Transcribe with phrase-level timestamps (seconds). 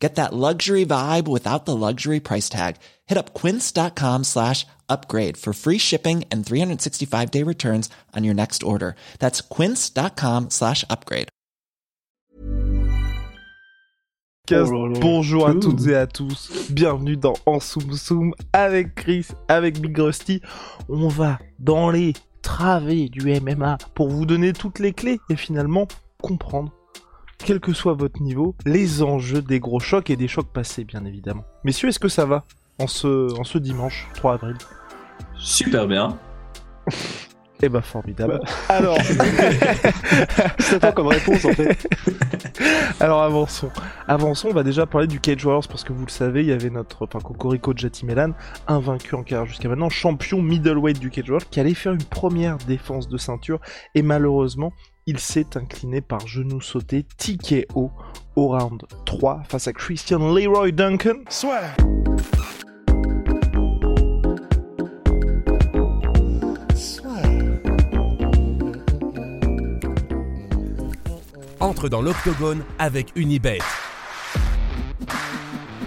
[0.00, 2.76] Get that luxury vibe without the luxury price tag.
[3.06, 8.62] Hit up quince.com slash upgrade for free shipping and 365 day returns on your next
[8.62, 8.96] order.
[9.18, 11.28] That's quince.com slash upgrade.
[14.48, 16.50] Bonjour à toutes et à tous.
[16.72, 20.40] Bienvenue dans En Soum Soum avec Chris, avec Big Rusty.
[20.88, 25.86] On va dans les travées du MMA pour vous donner toutes les clés et finalement
[26.20, 26.72] comprendre
[27.44, 31.04] quel que soit votre niveau, les enjeux des gros chocs et des chocs passés, bien
[31.04, 31.44] évidemment.
[31.64, 32.44] Messieurs, est-ce que ça va
[32.78, 34.56] en ce, en ce dimanche 3 avril?
[35.36, 36.18] Super bien.
[37.62, 38.40] Eh bah formidable.
[38.70, 38.96] Alors,
[40.58, 41.86] c'est pas comme réponse en fait.
[43.00, 43.70] Alors avançons.
[44.08, 46.52] Avançons, on va déjà parler du Cage Warriors parce que vous le savez, il y
[46.52, 48.32] avait notre enfin Cocorico Jati Melan,
[48.66, 52.56] invaincu en carrière jusqu'à maintenant, champion middleweight du Cage Warriors, qui allait faire une première
[52.56, 53.60] défense de ceinture
[53.94, 54.72] et malheureusement,
[55.10, 57.90] il s'est incliné par genou sauté TKO
[58.36, 61.16] au round 3 face à Christian Leroy Duncan.
[61.28, 61.62] Soit.
[71.58, 73.58] Entre dans l'octogone avec Unibet.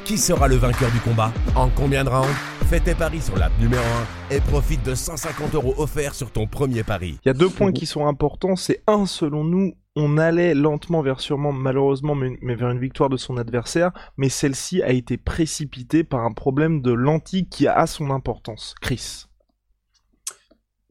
[0.06, 2.28] Qui sera le vainqueur du combat En combien de rounds
[2.70, 3.82] Fais tes paris sur l'app numéro
[4.32, 7.20] 1 et profite de 150 euros offerts sur ton premier pari.
[7.24, 8.58] Il y a deux points qui sont importants.
[8.58, 13.08] C'est un, selon nous, on allait lentement vers sûrement, malheureusement, mais, mais vers une victoire
[13.08, 17.88] de son adversaire, mais celle-ci a été précipitée par un problème de lentille qui a
[17.88, 18.76] son importance.
[18.82, 19.28] Chris.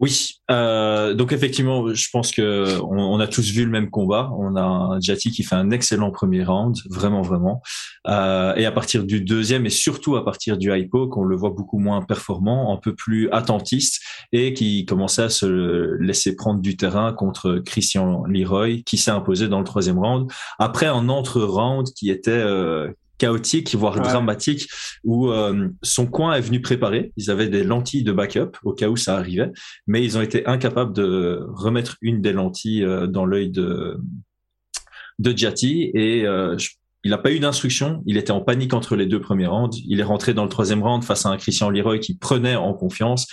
[0.03, 4.33] Oui, euh, donc effectivement, je pense que on, a tous vu le même combat.
[4.37, 7.63] On a un Jati qui fait un excellent premier round, vraiment, vraiment.
[8.09, 11.51] Euh, et à partir du deuxième et surtout à partir du hypo, qu'on le voit
[11.51, 14.03] beaucoup moins performant, un peu plus attentiste
[14.33, 19.47] et qui commençait à se laisser prendre du terrain contre Christian Leroy, qui s'est imposé
[19.47, 20.29] dans le troisième round.
[20.59, 22.91] Après un entre-round qui était euh,
[23.23, 24.03] chaotique, voire ouais.
[24.03, 24.69] dramatique,
[25.05, 27.13] où euh, son coin est venu préparer.
[27.17, 29.51] Ils avaient des lentilles de backup au cas où ça arrivait,
[29.87, 33.99] mais ils ont été incapables de remettre une des lentilles euh, dans l'œil de
[35.19, 36.71] de Jati et euh, je,
[37.05, 38.03] il n'a pas eu d'instruction.
[38.07, 39.77] Il était en panique entre les deux premiers rounds.
[39.87, 42.75] Il est rentré dans le troisième round face à un Christian Leroy qui prenait en
[42.75, 43.27] confiance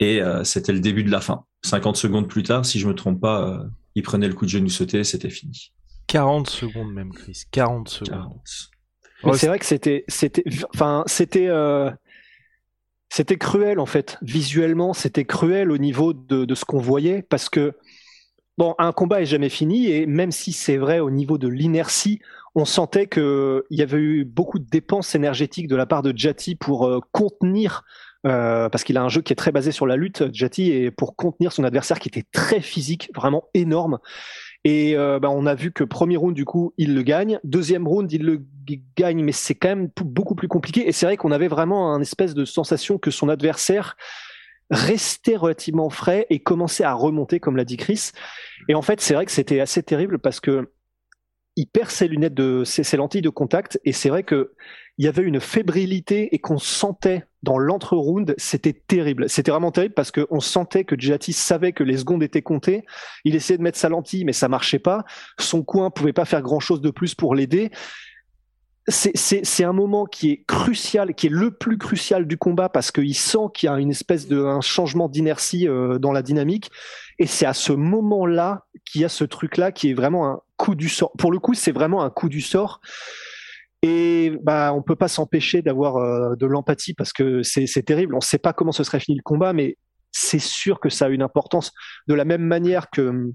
[0.00, 1.44] et euh, c'était le début de la fin.
[1.62, 4.50] 50 secondes plus tard, si je me trompe pas, euh, il prenait le coup de
[4.50, 5.72] genou sauté, c'était fini.
[6.08, 7.44] 40 secondes même, Chris.
[7.50, 8.08] 40 secondes.
[8.08, 8.73] 40.
[9.26, 11.90] Mais c'est vrai que c'était, c'était, enfin, c'était, euh,
[13.08, 14.18] c'était cruel en fait.
[14.22, 17.74] Visuellement, c'était cruel au niveau de, de ce qu'on voyait parce que
[18.58, 22.20] bon, un combat est jamais fini et même si c'est vrai au niveau de l'inertie,
[22.54, 26.16] on sentait que il y avait eu beaucoup de dépenses énergétiques de la part de
[26.16, 27.84] Jati pour euh, contenir.
[28.26, 30.90] Euh, parce qu'il a un jeu qui est très basé sur la lutte, Jati, et
[30.90, 33.98] pour contenir son adversaire qui était très physique, vraiment énorme.
[34.64, 37.38] Et euh, bah, on a vu que premier round, du coup, il le gagne.
[37.44, 38.42] Deuxième round, il le
[38.96, 40.88] gagne, mais c'est quand même beaucoup plus compliqué.
[40.88, 43.96] Et c'est vrai qu'on avait vraiment un espèce de sensation que son adversaire
[44.70, 48.12] restait relativement frais et commençait à remonter, comme l'a dit Chris.
[48.68, 50.70] Et en fait, c'est vrai que c'était assez terrible parce que
[51.56, 54.54] il perd ses lunettes de ses, ses lentilles de contact et c'est vrai que
[54.98, 59.28] il y avait une fébrilité et qu'on sentait dans l'entre-round, c'était terrible.
[59.28, 62.84] C'était vraiment terrible parce qu'on sentait que Jati savait que les secondes étaient comptées.
[63.24, 65.04] Il essayait de mettre sa lentille, mais ça marchait pas.
[65.38, 67.70] Son coin pouvait pas faire grand chose de plus pour l'aider.
[68.86, 73.14] C'est un moment qui est crucial, qui est le plus crucial du combat parce qu'il
[73.14, 76.70] sent qu'il y a une espèce de un changement d'inertie euh, dans la dynamique.
[77.18, 80.74] Et c'est à ce moment-là qu'il y a ce truc-là qui est vraiment un coup
[80.74, 81.12] du sort.
[81.16, 82.80] Pour le coup, c'est vraiment un coup du sort.
[83.86, 88.14] Et bah, on peut pas s'empêcher d'avoir euh, de l'empathie parce que c'est terrible.
[88.14, 89.76] On ne sait pas comment ce serait fini le combat, mais
[90.10, 91.70] c'est sûr que ça a une importance.
[92.08, 93.30] De la même manière que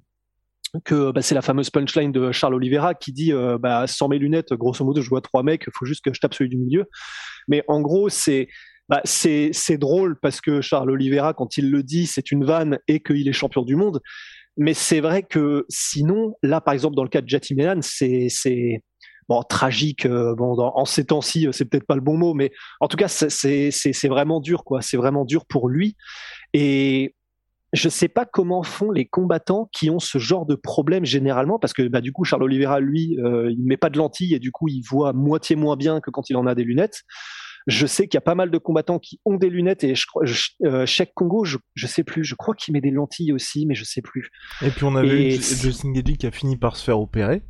[0.85, 4.17] que bah, c'est la fameuse punchline de Charles Oliveira qui dit euh, bah, sans mes
[4.17, 6.85] lunettes, grosso modo, je vois trois mecs, faut juste que je tape celui du milieu.
[7.47, 8.47] Mais en gros, c'est
[8.87, 13.01] bah, c'est drôle parce que Charles Oliveira, quand il le dit, c'est une vanne et
[13.01, 14.01] qu'il est champion du monde.
[14.57, 18.29] Mais c'est vrai que sinon, là, par exemple, dans le cas de Jati Melan, c'est
[19.29, 20.05] bon, tragique.
[20.05, 22.97] Euh, bon, dans, en ces temps-ci, c'est peut-être pas le bon mot, mais en tout
[22.97, 24.81] cas, c'est vraiment dur, quoi.
[24.81, 25.95] C'est vraiment dur pour lui.
[26.53, 27.15] Et
[27.71, 31.73] je sais pas comment font les combattants qui ont ce genre de problème généralement, parce
[31.73, 34.51] que bah, du coup, Charles Oliveira, lui, euh, il met pas de lentilles et du
[34.51, 37.03] coup, il voit moitié moins bien que quand il en a des lunettes.
[37.67, 40.07] Je sais qu'il y a pas mal de combattants qui ont des lunettes et je
[40.07, 40.23] crois,
[40.63, 43.75] euh, Sheik Congo, je, je sais plus, je crois qu'il met des lentilles aussi, mais
[43.75, 44.31] je sais plus.
[44.63, 47.43] Et puis on avait Justin Gagey qui a fini par se faire opérer.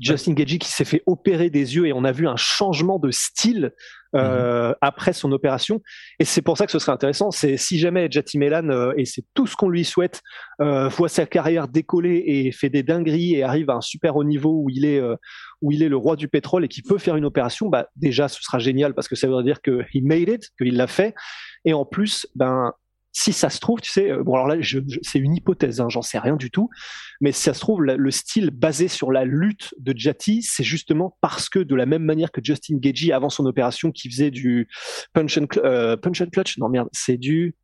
[0.00, 3.10] Justin Gagey qui s'est fait opérer des yeux et on a vu un changement de
[3.10, 3.72] style
[4.16, 4.74] euh, mhm.
[4.80, 5.80] après son opération.
[6.18, 7.30] Et c'est pour ça que ce serait intéressant.
[7.30, 10.22] C'est si jamais Jati Melan euh, et c'est tout ce qu'on lui souhaite
[10.60, 14.24] euh, voit sa carrière décoller et fait des dingueries et arrive à un super haut
[14.24, 15.14] niveau où il est euh,
[15.60, 18.28] où il est le roi du pétrole et qui peut faire une opération, bah déjà
[18.28, 21.14] ce sera génial parce que ça veut dire que he made it, qu'il l'a fait.
[21.64, 22.72] Et en plus, ben
[23.12, 24.56] si ça se trouve, tu sais, euh, bon alors là,
[25.02, 26.70] c'est une hypothèse, hein, j'en sais rien du tout,
[27.20, 31.16] mais si ça se trouve, le style basé sur la lutte de Jati, c'est justement
[31.20, 34.68] parce que de la même manière que Justin Gagey avant son opération, qui faisait du
[35.12, 37.56] punch and, euh, punch and clutch, non merde, c'est du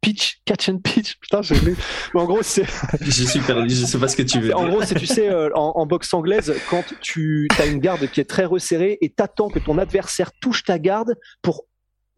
[0.00, 1.16] pitch, catch and pitch.
[1.20, 1.76] Putain, j'ai vu.
[2.14, 2.64] en gros, c'est.
[3.00, 4.54] je suis perdu, je sais pas ce que tu veux.
[4.54, 8.06] En gros, c'est, tu sais, euh, en, en, boxe anglaise, quand tu as une garde
[8.10, 11.64] qui est très resserrée et t'attends que ton adversaire touche ta garde pour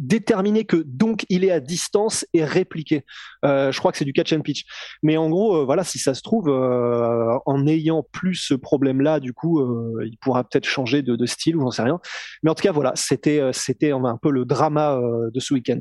[0.00, 3.04] déterminer que donc il est à distance et répliquer.
[3.44, 4.64] Euh, je crois que c'est du catch and pitch.
[5.02, 9.20] Mais en gros, euh, voilà, si ça se trouve, euh, en ayant plus ce problème-là,
[9.20, 12.00] du coup, euh, il pourra peut-être changer de, de style ou j'en sais rien.
[12.42, 14.98] Mais en tout cas, voilà, c'était c'était un peu le drama
[15.32, 15.80] de ce week-end.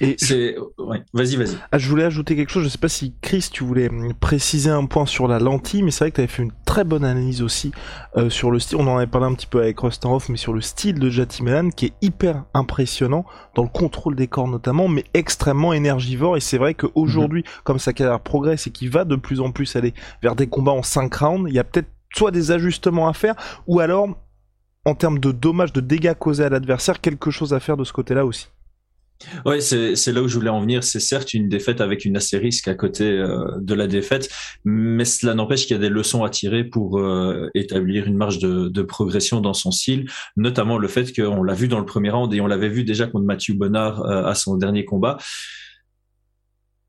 [0.00, 1.56] Et c'est, ouais, vas-y, vas-y.
[1.70, 2.64] Ah, je voulais ajouter quelque chose.
[2.64, 5.90] Je sais pas si Chris, tu voulais hum, préciser un point sur la lentille, mais
[5.90, 7.72] c'est vrai que tu avais fait une très bonne analyse aussi
[8.30, 8.78] sur le style.
[8.78, 11.42] On en avait parlé un petit peu avec Rostanhoff, mais sur le style de Jati
[11.42, 13.24] Melan qui est hyper impressionnant
[13.58, 16.36] dans le contrôle des corps notamment, mais extrêmement énergivore.
[16.36, 17.62] Et c'est vrai qu'aujourd'hui, mhm.
[17.64, 20.70] comme sa carrière progresse et qu'il va de plus en plus aller vers des combats
[20.70, 23.34] en 5 rounds, il y a peut-être soit des ajustements à faire,
[23.66, 24.10] ou alors,
[24.84, 27.92] en termes de dommages, de dégâts causés à l'adversaire, quelque chose à faire de ce
[27.92, 28.46] côté-là aussi.
[29.44, 30.84] Oui, c'est là où je voulais en venir.
[30.84, 34.28] C'est certes une défaite avec une astérisque à côté euh, de la défaite,
[34.64, 38.38] mais cela n'empêche qu'il y a des leçons à tirer pour euh, établir une marge
[38.38, 42.10] de, de, progression dans son style, notamment le fait qu'on l'a vu dans le premier
[42.10, 45.18] round et on l'avait vu déjà contre Mathieu Bonnard euh, à son dernier combat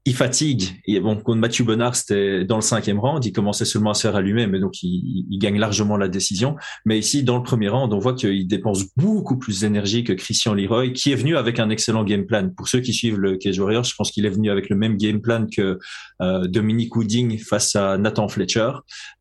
[0.06, 0.80] il fatigue.
[0.88, 4.01] Et bon, contre Mathieu Bonnard, c'était dans le cinquième round, il commençait seulement à se
[4.04, 6.56] faire allumer, mais donc il, gagne largement la décision.
[6.86, 10.54] Mais ici, dans le premier round, on voit qu'il dépense beaucoup plus d'énergie que Christian
[10.54, 12.50] Leroy, qui est venu avec un excellent game plan.
[12.56, 14.98] Pour ceux qui suivent le Cage Warriors, je pense qu'il est venu avec le même
[14.98, 15.80] game plan que
[16.19, 18.71] Dominique Wooding face à Nathan Fletcher.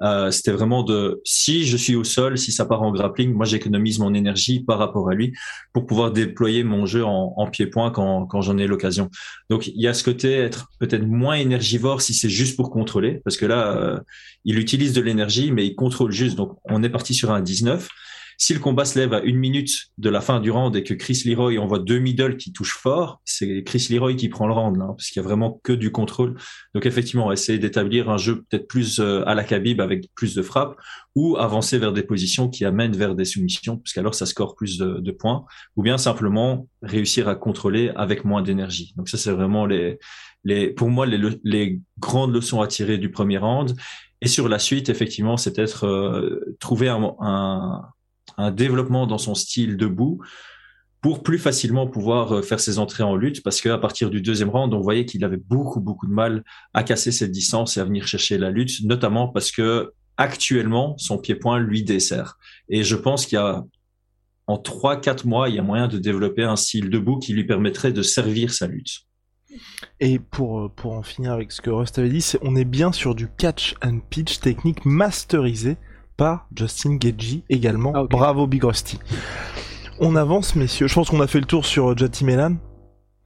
[0.02, 3.46] Euh, c'était vraiment de si je suis au sol, si ça part en grappling, moi
[3.46, 5.32] j'économise mon énergie par rapport à lui
[5.72, 9.10] pour pouvoir déployer mon jeu en, en pied-point quand, quand j'en ai l'occasion.
[9.50, 13.20] Donc il y a ce côté être peut-être moins énergivore si c'est juste pour contrôler,
[13.24, 13.98] parce que là, euh,
[14.44, 16.36] il utilise de l'énergie, mais il contrôle juste.
[16.36, 17.88] Donc, on est parti sur un 19.
[18.40, 20.94] Si le combat se lève à une minute de la fin du round et que
[20.94, 24.76] Chris Leroy envoie deux middle qui touchent fort, c'est Chris Leroy qui prend le round,
[24.76, 26.37] là, parce qu'il y a vraiment que du contrôle.
[26.73, 30.43] Donc effectivement, essayer d'établir un jeu peut-être plus euh, à la Khabib avec plus de
[30.43, 30.76] frappes
[31.17, 35.11] ou avancer vers des positions qui amènent vers des soumissions, puisqu'alors ça score plus de,
[35.11, 35.44] points,
[35.75, 38.94] ou bien simplement réussir à contrôler avec moins d'énergie.
[38.96, 39.99] Donc ça, c'est vraiment les,
[40.44, 43.75] les, pour moi, les, les grandes leçons à tirer du premier round.
[44.20, 47.82] Et sur la suite, effectivement, c'est peut-être euh, trouver un, un,
[48.38, 50.20] un, développement dans son style debout
[51.00, 54.50] pour plus facilement pouvoir euh, faire ses entrées en lutte, parce qu'à partir du deuxième
[54.50, 56.43] round, on voyait qu'il avait beaucoup, beaucoup de mal
[56.75, 61.19] à casser cette distance et à venir chercher la lutte, notamment parce que actuellement, son
[61.19, 62.37] pied-point lui dessert.
[62.69, 63.64] Et je pense qu'il y a
[64.49, 67.44] en trois, quatre mois, il y a moyen de développer un style debout qui lui
[67.44, 69.02] permettrait de servir sa lutte.
[70.00, 72.93] Et pour, euh, pour en finir avec ce que Rust avait dit, on est bien
[72.93, 75.76] sur du catch and pitch technique masterisé
[76.19, 77.93] par Justin Gagey également.
[77.94, 78.98] Ah, Bravo Big Rusty.
[80.01, 80.87] On avance messieurs.
[80.87, 82.56] Je pense qu'on a fait le tour sur euh, Jati Melan.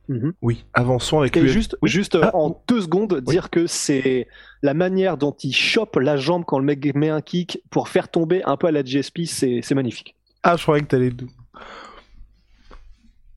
[0.09, 0.35] Mhm.
[0.43, 2.37] Oui, avançons avec Et juste, juste euh, ah.
[2.37, 4.29] en deux secondes, dire que c'est
[4.63, 8.09] la manière dont il chope la jambe quand le mec met un kick pour faire
[8.09, 10.15] tomber un peu à la GSP, c'est magnifique.
[10.43, 11.13] Ah, je croyais que t'allais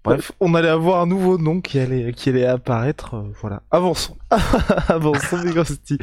[0.04, 3.16] Bref, on allait avoir un nouveau nom qui allait, qui allait apparaître.
[3.16, 3.64] Euh, voilà.
[3.72, 4.18] Avançons.
[4.88, 5.98] Avançons, Bigosti.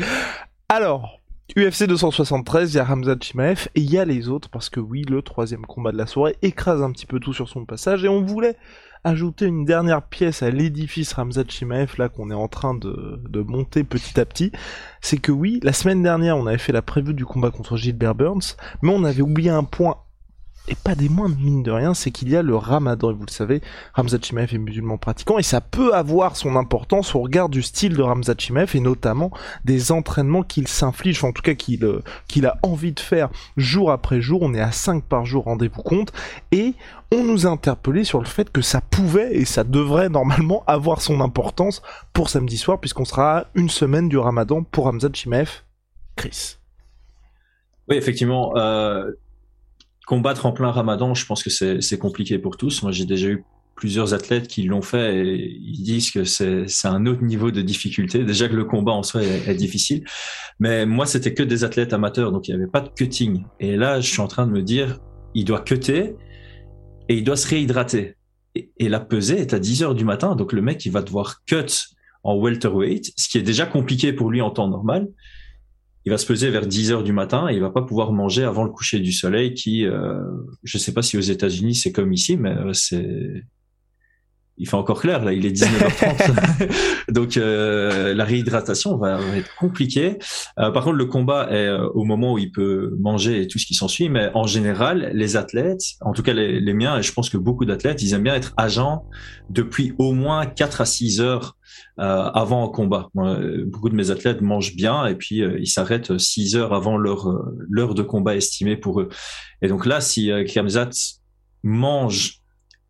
[0.68, 1.20] Alors,
[1.54, 4.80] UFC 273, il y a Hamza Chimaev et il y a les autres parce que
[4.80, 8.04] oui, le troisième combat de la soirée écrase un petit peu tout sur son passage
[8.04, 8.56] et on voulait
[9.04, 13.42] ajouter une dernière pièce à l'édifice Ramzat Chimaev là qu'on est en train de, de,
[13.42, 14.50] monter petit à petit,
[15.02, 18.14] c'est que oui, la semaine dernière on avait fait la prévue du combat contre Gilbert
[18.14, 19.98] Burns, mais on avait oublié un point
[20.68, 23.26] et pas des moindres mine de rien, c'est qu'il y a le ramadan, et vous
[23.26, 23.60] le savez,
[23.94, 27.96] Ramzat Chimaev est musulman pratiquant, et ça peut avoir son importance au regard du style
[27.96, 29.30] de Ramzat Chimaev, et notamment
[29.64, 33.90] des entraînements qu'il s'inflige, en tout cas qu'il euh, qu'il a envie de faire jour
[33.90, 36.12] après jour, on est à 5 par jour, rendez-vous compte,
[36.52, 36.74] et
[37.10, 41.02] on nous a interpellé sur le fait que ça pouvait, et ça devrait normalement avoir
[41.02, 45.62] son importance pour samedi soir, puisqu'on sera à une semaine du ramadan pour Ramzat Chimaev.
[46.14, 46.58] Chris.
[47.88, 48.56] Oui, effectivement.
[48.56, 49.10] Euh,
[50.06, 52.82] combattre en plein ramadan, je pense que c'est compliqué pour tous.
[52.82, 53.44] Moi, j'ai déjà eu
[53.74, 58.24] plusieurs athlètes qui l'ont fait et ils disent que c'est un autre niveau de difficulté.
[58.24, 60.04] Déjà que le combat en soi est, difficile,
[60.60, 63.44] mais moi c'était que des athlètes amateurs, donc il n'y avait pas de cutting.
[63.60, 64.98] Et là, je suis en train de me dire,
[65.34, 66.14] il doit cutter
[67.08, 68.14] et il doit se réhydrater.
[68.54, 71.42] Et, la pesée est à 10 heures du matin, donc le mec il va devoir
[71.46, 71.66] cut
[72.22, 75.08] en welterweight, ce qui est déjà compliqué pour lui en temps normal
[76.04, 78.44] il va se peser vers 10 heures du matin et il va pas pouvoir manger
[78.44, 80.20] avant le coucher du soleil qui, euh,
[80.64, 83.44] je sais pas si aux États-Unis c'est comme ici, mais euh, c'est,
[84.58, 86.70] il fait encore clair là, il est 19h30.
[87.12, 90.18] Donc euh, la réhydratation va, être compliquée.
[90.58, 93.66] Euh, par contre, le combat est au moment où il peut manger et tout ce
[93.66, 97.12] qui s'ensuit, mais en général, les athlètes, en tout cas les, les miens, et je
[97.12, 99.04] pense que beaucoup d'athlètes, ils aiment bien être agents
[99.50, 101.56] depuis au moins 4 à 6 heures
[101.98, 103.10] euh, avant un combat.
[103.14, 107.28] beaucoup de mes athlètes mangent bien et puis euh, ils s'arrêtent six heures avant leur
[107.28, 109.10] euh, l'heure de combat estimée pour eux.
[109.60, 110.90] Et donc là, si Kamzat
[111.62, 112.41] mange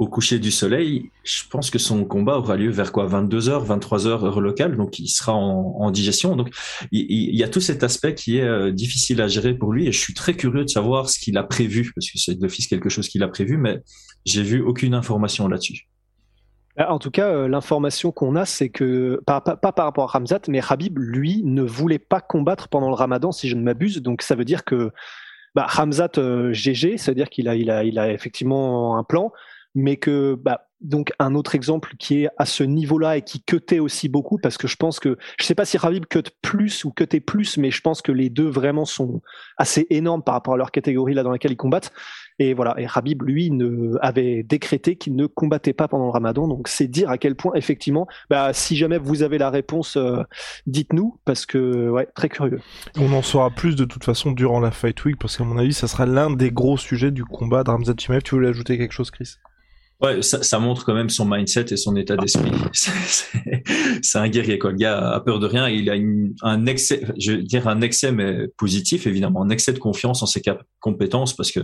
[0.02, 4.08] au coucher du soleil, je pense que son combat aura lieu vers quoi 22h, 23h
[4.08, 6.34] heure locale, donc il sera en, digestion.
[6.34, 6.50] Donc
[6.90, 9.98] il, y a tout cet aspect qui est difficile à gérer pour lui et je
[9.98, 13.08] suis très curieux de savoir ce qu'il a prévu, parce que c'est d'office quelque chose
[13.08, 13.80] qu'il a prévu, mais
[14.24, 15.86] j'ai vu aucune information là-dessus.
[16.78, 20.60] En tout cas, euh, l'information qu'on a, c'est que, pas, par rapport à Ramzat, mais
[20.66, 24.00] Habib, lui, ne voulait pas combattre pendant le ramadan, si je ne m'abuse.
[24.00, 24.90] Donc ça veut dire que
[25.54, 26.12] bah, Ramzat
[26.52, 29.32] GG, ça veut dire qu'il a, il a, il a effectivement un plan,
[29.74, 33.78] mais que bah, donc un autre exemple qui est à ce niveau-là et qui cutait
[33.78, 36.90] aussi beaucoup, parce que je pense que, je sais pas si Habib cut plus ou
[36.90, 39.22] cutait plus, mais je pense que les deux vraiment sont
[39.56, 41.92] assez énormes par rapport à leur catégorie là dans laquelle ils combattent.
[42.38, 46.48] Et voilà, et Habib, lui, ne, avait décrété qu'il ne combattait pas pendant le ramadan.
[46.48, 50.22] Donc c'est dire à quel point, effectivement, bah, si jamais vous avez la réponse, euh,
[50.66, 52.60] dites-nous, parce que, ouais, très curieux.
[52.98, 55.74] On en saura plus de toute façon durant la Fight Week, parce qu'à mon avis,
[55.74, 58.22] ça sera l'un des gros sujets du combat de Ramzat Chimaev.
[58.22, 59.36] Tu voulais ajouter quelque chose, Chris?
[60.02, 62.50] Ouais, ça, ça, montre quand même son mindset et son état d'esprit.
[64.02, 64.72] c'est un guerrier, quoi.
[64.72, 65.68] Le gars a peur de rien.
[65.68, 65.94] Il a
[66.42, 70.26] un excès, je veux dire un excès, mais positif, évidemment, un excès de confiance en
[70.26, 70.42] ses
[70.80, 71.60] compétences parce que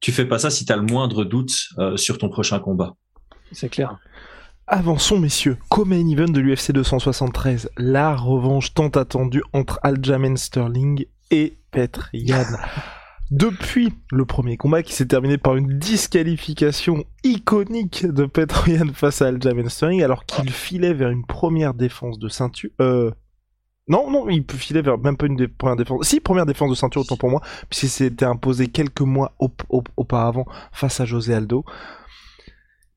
[0.00, 2.94] tu fais pas ça si tu as le moindre doute euh, sur ton prochain combat.
[3.52, 3.98] C'est clair.
[4.66, 11.58] Avançons messieurs, co-main event de l'UFC 273, la revanche tant attendue entre Aljamain Sterling et
[11.70, 12.44] Petr Yan.
[13.30, 19.22] Depuis le premier combat qui s'est terminé par une disqualification iconique de Petr Yan face
[19.22, 23.12] à Aljamain Sterling alors qu'il filait vers une première défense de ceinture, euh,
[23.86, 26.06] non, non, il peut filer vers même pas une des premières défenses.
[26.06, 29.34] Si, première défense de ceinture, autant pour moi, puisqu'il s'était imposé quelques mois
[29.96, 31.64] auparavant face à José Aldo.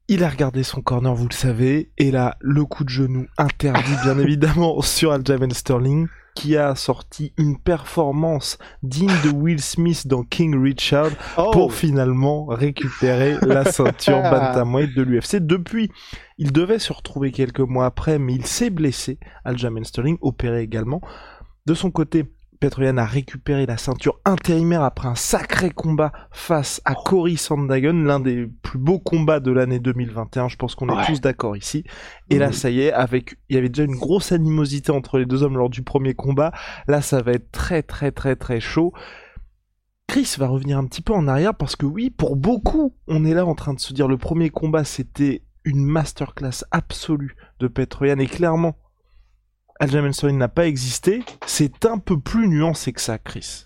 [0.07, 3.95] Il a regardé son corner, vous le savez, et là, le coup de genou interdit,
[4.03, 10.23] bien évidemment, sur Aljamain Sterling qui a sorti une performance digne de Will Smith dans
[10.23, 11.51] King Richard oh.
[11.51, 15.35] pour finalement récupérer la ceinture bantamweight de l'UFC.
[15.37, 15.91] Depuis,
[16.37, 19.19] il devait se retrouver quelques mois après, mais il s'est blessé.
[19.45, 21.01] Aljamain Sterling opéré également.
[21.65, 22.25] De son côté,
[22.63, 28.21] Petroyan a récupéré la ceinture intérimaire après un sacré combat face à Cory Sandhagen, l'un
[28.21, 30.47] des plus beaux combats de l'année 2021.
[30.47, 31.83] Je pense qu'on est tous d'accord ici.
[32.29, 35.25] Et là, ça y est, avec, il y avait déjà une grosse animosité entre les
[35.25, 36.53] deux hommes lors du premier combat.
[36.87, 38.93] Là, ça va être très, très, très, très chaud.
[40.07, 43.33] Chris va revenir un petit peu en arrière parce que oui, pour beaucoup, on est
[43.33, 48.19] là en train de se dire le premier combat, c'était une masterclass absolue de Petroyan
[48.19, 48.77] et clairement,
[49.83, 53.65] Aljamain Sterling n'a pas existé, c'est un peu plus nuancé que ça, Chris.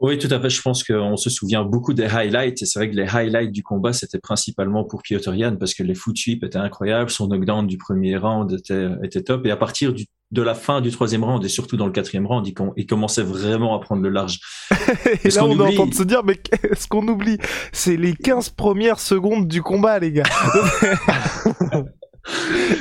[0.00, 0.50] Oui, tout à fait.
[0.50, 2.62] Je pense qu'on se souvient beaucoup des highlights.
[2.62, 5.84] Et c'est vrai que les highlights du combat, c'était principalement pour Piotr Jan parce que
[5.84, 7.10] les foot sweeps étaient incroyables.
[7.10, 9.46] Son knockdown du premier round était, était top.
[9.46, 12.26] Et à partir du, de la fin du troisième round et surtout dans le quatrième
[12.26, 14.40] round, il, il commençait vraiment à prendre le large.
[15.24, 16.40] et là, on, est en train de se dire, mais
[16.78, 17.38] ce qu'on oublie,
[17.70, 20.22] c'est les 15 premières secondes du combat, les gars.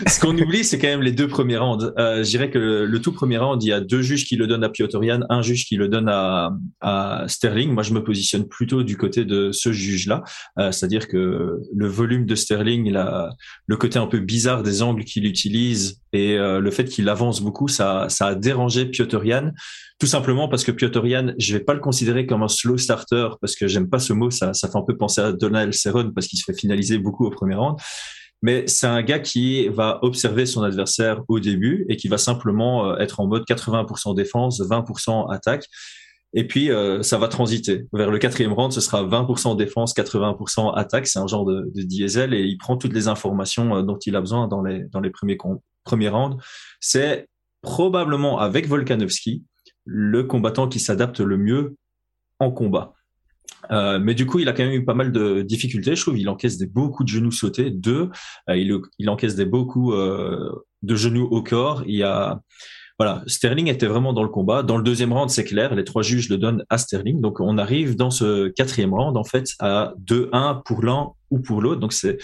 [0.10, 1.94] Ce qu'on oublie, c'est quand même les deux premiers rounds.
[2.00, 4.48] Euh, je dirais que le, tout premier round, il y a deux juges qui le
[4.48, 6.51] donnent à Piotorian, un juge qui le donne à,
[6.82, 7.72] à Sterling.
[7.72, 10.24] Moi, je me positionne plutôt du côté de ce juge-là,
[10.58, 13.30] euh, c'est-à-dire que le volume de Sterling, la,
[13.68, 17.39] le côté un peu bizarre des angles qu'il utilise et euh, le fait qu'il avance
[17.39, 19.51] beaucoup, ça, ça a dérangé Piotorian.
[20.00, 23.56] Tout simplement parce que Piotorian, je vais pas le considérer comme un slow starter parce
[23.56, 26.25] que j'aime pas ce mot, ça, ça fait un peu penser à Donald Cerrone parce
[26.25, 27.78] qu'il se fait finaliser beaucoup au premier round
[28.41, 32.91] mais c'est un gars qui va observer son adversaire au début et qui va simplement
[32.91, 35.65] euh, être en mode 80% défense, 20% attaque.
[36.34, 37.88] Et puis, euh, ça va transiter.
[37.91, 41.08] Vers le quatrième round, ce sera 20% défense, 80% attaque.
[41.08, 44.22] C'est un genre de, diesel et il prend toutes les informations euh, dont il a
[44.22, 45.38] besoin dans les, dans les premiers,
[45.84, 46.38] premiers rounds.
[46.79, 47.27] C'est
[47.62, 49.43] probablement, avec Volkanovski,
[49.86, 51.75] le combattant qui s'adapte le mieux
[52.38, 52.93] en combat.
[53.72, 55.96] Euh, mais du coup, il a quand même eu pas mal de difficultés.
[55.96, 57.72] Je trouve il encaisse des beaucoup de genoux sautés.
[57.72, 58.10] Deux,
[58.50, 60.51] euh, il, il encaisse des beaucoup euh,
[60.82, 61.84] de genoux au corps.
[61.86, 62.42] Il y a
[63.00, 64.62] voilà, Sterling était vraiment dans le combat.
[64.62, 67.22] Dans le deuxième round, c'est clair, les trois juges le donnent à Sterling.
[67.22, 71.62] Donc on arrive dans ce quatrième round en fait à 2-1 pour l'un ou pour
[71.62, 71.80] l'autre.
[71.80, 72.18] Donc c'est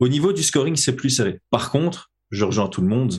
[0.00, 1.40] au niveau du scoring, c'est plus serré.
[1.50, 3.14] Par contre, je rejoins tout le monde.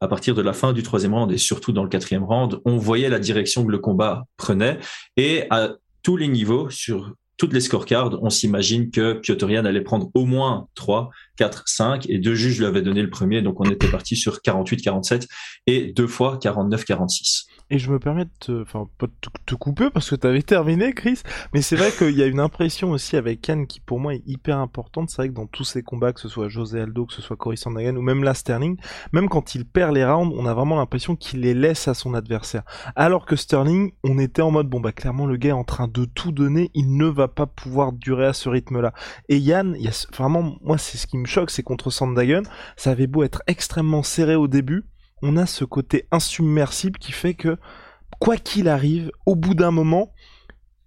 [0.00, 2.76] À partir de la fin du troisième round et surtout dans le quatrième round, on
[2.76, 4.78] voyait la direction que le combat prenait
[5.16, 10.10] et à tous les niveaux, sur toutes les scorecards, on s'imagine que Piotr allait prendre
[10.14, 13.64] au moins 3, 4, 5 et deux juges lui avaient donné le premier, donc on
[13.64, 15.26] était parti sur 48-47
[15.66, 17.46] et deux fois 49-46.
[17.72, 19.12] Et je me permets de te, enfin, pas de
[19.46, 21.22] te couper parce que tu avais terminé, Chris.
[21.54, 24.22] Mais c'est vrai qu'il y a une impression aussi avec Yann qui pour moi est
[24.26, 25.08] hyper importante.
[25.08, 27.34] C'est vrai que dans tous ces combats, que ce soit José Aldo, que ce soit
[27.36, 28.76] Cory Sandhagen ou même la Sterling,
[29.14, 32.12] même quand il perd les rounds, on a vraiment l'impression qu'il les laisse à son
[32.12, 32.62] adversaire.
[32.94, 35.88] Alors que Sterling, on était en mode bon bah clairement le gars est en train
[35.88, 38.92] de tout donner, il ne va pas pouvoir durer à ce rythme-là.
[39.30, 42.42] Et Yann, y a vraiment moi c'est ce qui me choque, c'est contre Sandhagen,
[42.76, 44.84] ça avait beau être extrêmement serré au début,
[45.22, 47.56] on a ce côté insubmersible qui fait que,
[48.18, 50.12] quoi qu'il arrive, au bout d'un moment,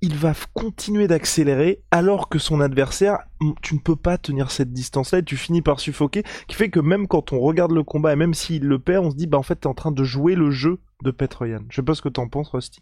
[0.02, 3.20] il va continuer d'accélérer alors que son adversaire,
[3.62, 6.80] tu ne peux pas tenir cette distance-là et tu finis par suffoquer, qui fait que
[6.80, 9.38] même quand on regarde le combat et même s'il le perd, on se dit, bah
[9.38, 11.62] en fait, t'es en train de jouer le jeu de Petroyan.
[11.70, 12.82] Je sais pas ce que t'en penses, Rusty.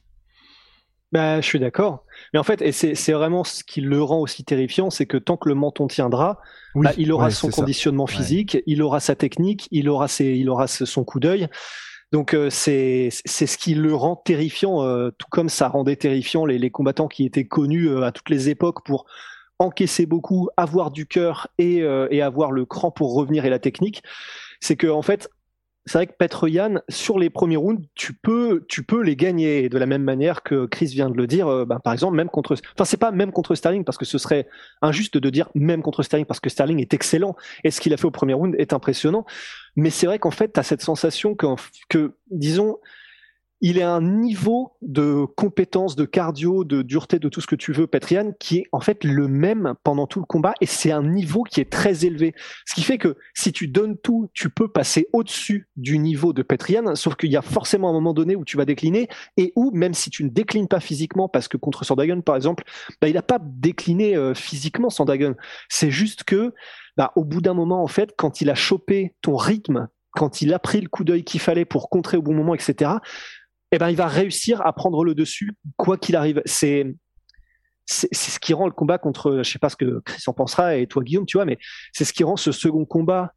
[1.13, 2.05] Bah, je suis d'accord.
[2.33, 5.37] Mais en fait, et c'est vraiment ce qui le rend aussi terrifiant, c'est que tant
[5.37, 6.39] que le menton tiendra,
[6.73, 10.65] bah, il aura son conditionnement physique, il aura sa technique, il aura, ses, il aura
[10.65, 11.49] son coup d'œil.
[12.11, 16.47] Donc euh, c'est c'est ce qui le rend terrifiant, euh, tout comme ça rendait terrifiant
[16.47, 19.05] les, les combattants qui étaient connus euh, à toutes les époques pour
[19.59, 24.03] encaisser beaucoup, avoir du cœur et, et avoir le cran pour revenir et la technique.
[24.59, 25.29] C'est que en fait,
[25.85, 29.77] c'est vrai que Petroyan, sur les premiers rounds, tu peux, tu peux les gagner de
[29.77, 31.65] la même manière que Chris vient de le dire.
[31.65, 34.47] Ben, par exemple, même contre, enfin c'est pas même contre Sterling parce que ce serait
[34.81, 37.35] injuste de dire même contre Sterling parce que Sterling est excellent
[37.65, 39.25] et ce qu'il a fait au premier round est impressionnant.
[39.75, 41.47] Mais c'est vrai qu'en fait, tu as cette sensation que,
[41.89, 42.77] que disons,
[43.65, 47.55] il est à un niveau de compétence, de cardio, de dureté, de tout ce que
[47.55, 50.91] tu veux, Petrian, qui est en fait le même pendant tout le combat et c'est
[50.91, 52.35] un niveau qui est très élevé.
[52.65, 56.41] Ce qui fait que si tu donnes tout, tu peux passer au-dessus du niveau de
[56.41, 59.71] Petrian, sauf qu'il y a forcément un moment donné où tu vas décliner et où,
[59.71, 62.65] même si tu ne déclines pas physiquement, parce que contre Sandagon, par exemple,
[63.01, 65.35] bah, il n'a pas décliné euh, physiquement, Sandagon.
[65.69, 66.53] C'est juste que,
[66.97, 70.53] bah, au bout d'un moment, en fait, quand il a chopé ton rythme, quand il
[70.53, 72.91] a pris le coup d'œil qu'il fallait pour contrer au bon moment, etc.,
[73.73, 76.43] eh ben, il va réussir à prendre le dessus, quoi qu'il arrive.
[76.45, 76.95] C'est,
[77.87, 80.75] c'est ce qui rend le combat contre, je sais pas ce que Chris en pensera
[80.75, 81.57] et toi Guillaume, tu vois, mais
[81.91, 83.33] c'est ce qui rend ce second combat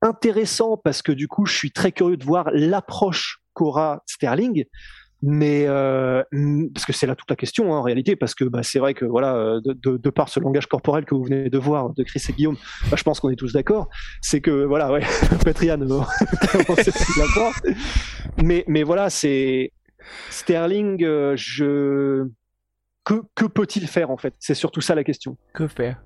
[0.00, 4.64] intéressant parce que du coup, je suis très curieux de voir l'approche qu'aura Sterling
[5.24, 6.24] mais euh,
[6.74, 8.92] parce que c'est là toute la question hein, en réalité, parce que bah, c'est vrai
[8.92, 11.94] que voilà, euh, de, de, de, par ce langage corporel que vous venez de voir
[11.94, 12.56] de Chris et Guillaume,
[12.90, 13.88] bah, je pense qu'on est tous d'accord.
[14.20, 15.02] C'est que voilà, ouais,
[15.44, 15.78] Patrian,
[18.42, 19.72] mais mais voilà, c'est
[20.30, 21.04] Sterling.
[21.04, 22.26] Euh, je
[23.04, 24.34] que que peut-il faire en fait?
[24.40, 25.36] C'est surtout ça la question.
[25.54, 26.02] Que faire?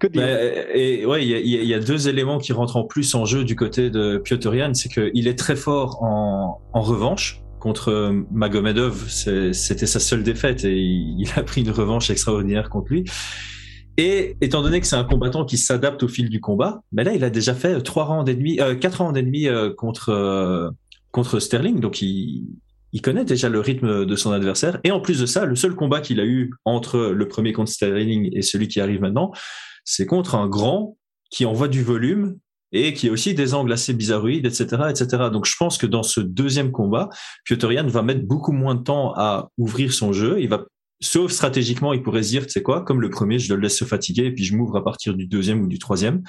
[0.00, 0.24] Que dire?
[0.74, 3.54] Et ouais, il y, y a, deux éléments qui rentrent en plus en jeu du
[3.54, 9.86] côté de Piotr Jan, c'est qu'il est très fort en, en revanche contre Magomedov, c'était
[9.86, 13.04] sa seule défaite et il a pris une revanche extraordinaire contre lui.
[13.96, 17.12] Et étant donné que c'est un combattant qui s'adapte au fil du combat, mais là
[17.12, 20.08] il a déjà fait trois rounds et demi, euh, quatre rounds et demi euh, contre
[20.08, 20.70] euh,
[21.12, 22.46] contre Sterling, donc il,
[22.92, 24.80] il connaît déjà le rythme de son adversaire.
[24.84, 27.70] Et en plus de ça, le seul combat qu'il a eu entre le premier contre
[27.70, 29.32] Sterling et celui qui arrive maintenant,
[29.84, 30.96] c'est contre un grand
[31.30, 32.38] qui envoie du volume
[32.72, 35.24] et qui a aussi des angles assez bizarroïdes, etc., etc.
[35.32, 37.08] Donc, je pense que dans ce deuxième combat,
[37.44, 40.40] Piotr Jan va mettre beaucoup moins de temps à ouvrir son jeu.
[40.40, 40.64] Il va,
[41.00, 43.76] sauf stratégiquement, il pourrait se dire, tu sais quoi, comme le premier, je le laisse
[43.76, 46.22] se fatiguer et puis je m'ouvre à partir du deuxième ou du troisième.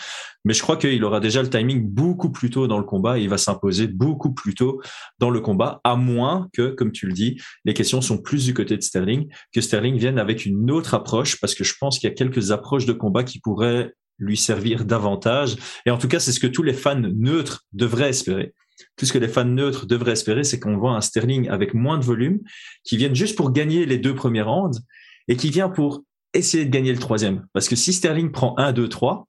[0.45, 3.23] Mais je crois qu'il aura déjà le timing beaucoup plus tôt dans le combat et
[3.23, 4.81] il va s'imposer beaucoup plus tôt
[5.19, 8.53] dans le combat, à moins que, comme tu le dis, les questions sont plus du
[8.53, 12.09] côté de Sterling, que Sterling vienne avec une autre approche, parce que je pense qu'il
[12.09, 15.57] y a quelques approches de combat qui pourraient lui servir davantage.
[15.85, 18.53] Et en tout cas, c'est ce que tous les fans neutres devraient espérer.
[18.95, 21.97] Tout ce que les fans neutres devraient espérer, c'est qu'on voit un Sterling avec moins
[21.97, 22.39] de volume,
[22.83, 24.79] qui vienne juste pour gagner les deux premiers rounds
[25.27, 26.03] et qui vient pour
[26.33, 27.45] essayer de gagner le troisième.
[27.53, 29.27] Parce que si Sterling prend 1, 2, 3,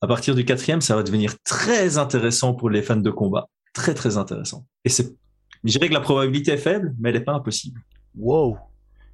[0.00, 3.48] à partir du quatrième, ça va devenir très intéressant pour les fans de combat.
[3.72, 4.66] Très, très intéressant.
[4.84, 5.16] Et c'est,
[5.64, 7.80] je dirais que la probabilité est faible, mais elle n'est pas impossible.
[8.16, 8.58] Wow.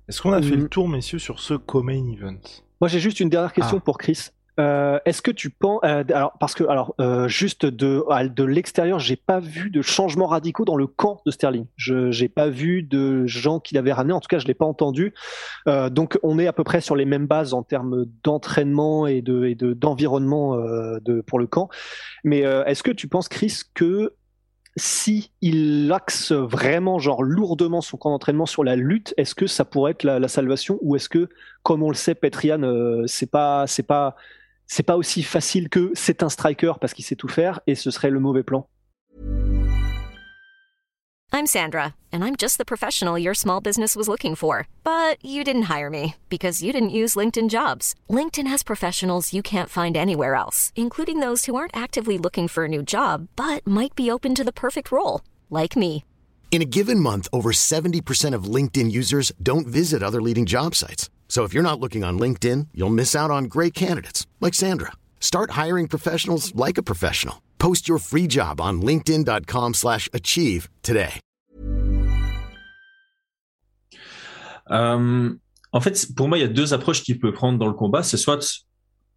[0.09, 2.40] Est-ce qu'on a fait le tour, messieurs, sur ce co-main event?
[2.81, 3.85] Moi, j'ai juste une dernière question ah.
[3.85, 4.29] pour Chris.
[4.61, 9.01] Euh, Est-ce que tu penses euh, alors parce que alors euh, juste de de l'extérieur,
[9.01, 11.67] j'ai pas vu de changements radicaux dans le camp de Sterling.
[11.77, 14.12] Je j'ai pas vu de gens qui l'avaient ramené.
[14.12, 15.12] En tout cas, je l'ai pas entendu.
[15.67, 19.73] Donc on est à peu près sur les mêmes bases en termes d'entraînement et de
[19.73, 21.69] d'environnement de pour le camp.
[22.23, 24.14] Mais est-ce que tu penses, Chris, que
[24.77, 29.64] si il axe vraiment genre lourdement son camp d'entraînement sur la lutte, est-ce que ça
[29.64, 30.79] pourrait être la, salvation?
[30.83, 31.29] Ou est-ce que,
[31.62, 32.61] comme on le sait, Petrian,
[33.07, 34.17] c'est pas c'est pas
[34.66, 37.90] c'est pas aussi facile que c'est un striker parce qu'il sait tout faire et ce
[37.90, 38.68] serait le mauvais plan.
[41.35, 44.68] I'm Sandra, and I'm just the professional your small business was looking for.
[44.85, 47.96] But you didn't hire me because you didn't use LinkedIn jobs.
[48.09, 52.66] LinkedIn has professionals you can't find anywhere else, including those who aren't actively looking for
[52.66, 56.05] a new job but might be open to the perfect role, like me.
[56.53, 61.11] In a given month, over 70% of LinkedIn users don't visit other leading job sites.
[61.35, 64.92] So if you're not looking on LinkedIn, you'll miss out on great candidates like Sandra.
[65.18, 67.42] Start hiring professionals like a professional.
[67.59, 71.14] Post your free job on linkedin.com/achieve today.
[74.70, 75.35] Euh,
[75.73, 78.05] en fait, pour moi, il y a deux approches qu'il peut prendre dans le combat.
[78.05, 78.64] C'est soit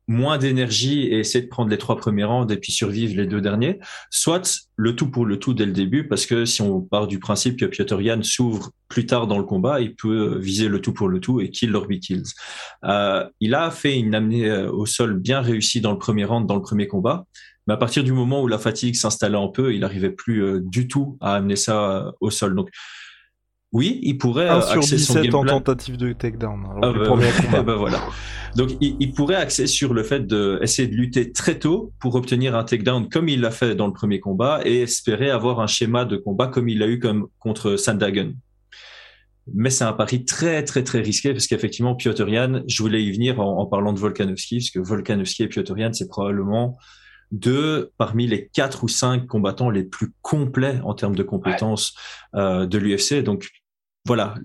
[0.08, 3.41] moins d'énergie et essayer de prendre les trois premiers rounds et puis survivre les deux
[3.41, 7.08] derniers, soit le tout pour le tout dès le début, parce que si on part
[7.08, 10.80] du principe que Piotr Jan s'ouvre plus tard dans le combat, il peut viser le
[10.80, 12.24] tout pour le tout et kill l'Orbi kills.
[12.86, 16.48] Euh, il a fait une amenée euh, au sol bien réussie dans le premier round,
[16.48, 17.26] dans le premier combat,
[17.67, 20.62] mais à partir du moment où la fatigue s'installait un peu, il n'arrivait plus euh,
[20.63, 22.56] du tout à amener ça euh, au sol.
[22.56, 22.70] Donc
[23.73, 26.63] oui, il pourrait 1 euh, sur axer son 17 en tentative de takedown.
[26.82, 27.62] Ah le bah, premier combat.
[27.63, 28.01] bah voilà.
[28.56, 32.56] Donc il, il pourrait axer sur le fait d'essayer de lutter très tôt pour obtenir
[32.56, 36.06] un takedown comme il l'a fait dans le premier combat et espérer avoir un schéma
[36.06, 38.36] de combat comme il l'a eu comme contre Sandagen.
[39.53, 43.12] Mais c'est un pari très très très risqué parce qu'effectivement Piotr Jan, je voulais y
[43.12, 46.77] venir en, en parlant de Volkanovski parce que Volkanovski et Piotr Jan c'est probablement
[47.32, 51.94] deux parmi les quatre ou cinq combattants les plus complets en termes de compétences
[52.36, 53.24] euh, de l'UFC.
[53.24, 53.50] Donc
[54.06, 54.36] voilà,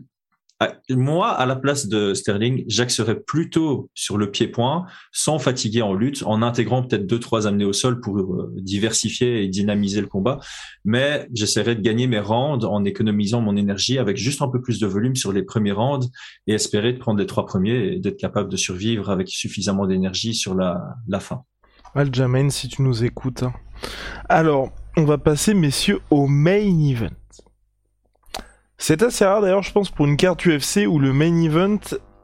[0.91, 6.23] moi, à la place de Sterling, j'axerais plutôt sur le pied-point, sans fatiguer en lutte,
[6.25, 10.41] en intégrant peut-être deux, trois amenés au sol pour euh, diversifier et dynamiser le combat.
[10.85, 14.79] Mais j'essaierais de gagner mes rounds en économisant mon énergie avec juste un peu plus
[14.79, 16.11] de volume sur les premiers rounds
[16.47, 20.35] et espérer de prendre les trois premiers et d'être capable de survivre avec suffisamment d'énergie
[20.35, 21.45] sur la, la fin.
[21.95, 23.45] Aljamain, si tu nous écoutes.
[24.29, 27.15] Alors, on va passer, messieurs, au main event.
[28.79, 31.79] C'est assez rare d'ailleurs, je pense, pour une carte UFC où le main event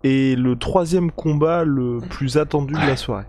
[0.04, 3.26] est le troisième combat le plus attendu de la soirée.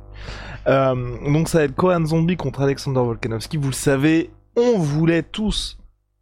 [0.67, 0.95] Euh,
[1.31, 3.57] donc ça va être Korean Zombie contre Alexander Volkanovski.
[3.57, 5.77] Vous le savez, on voulait tous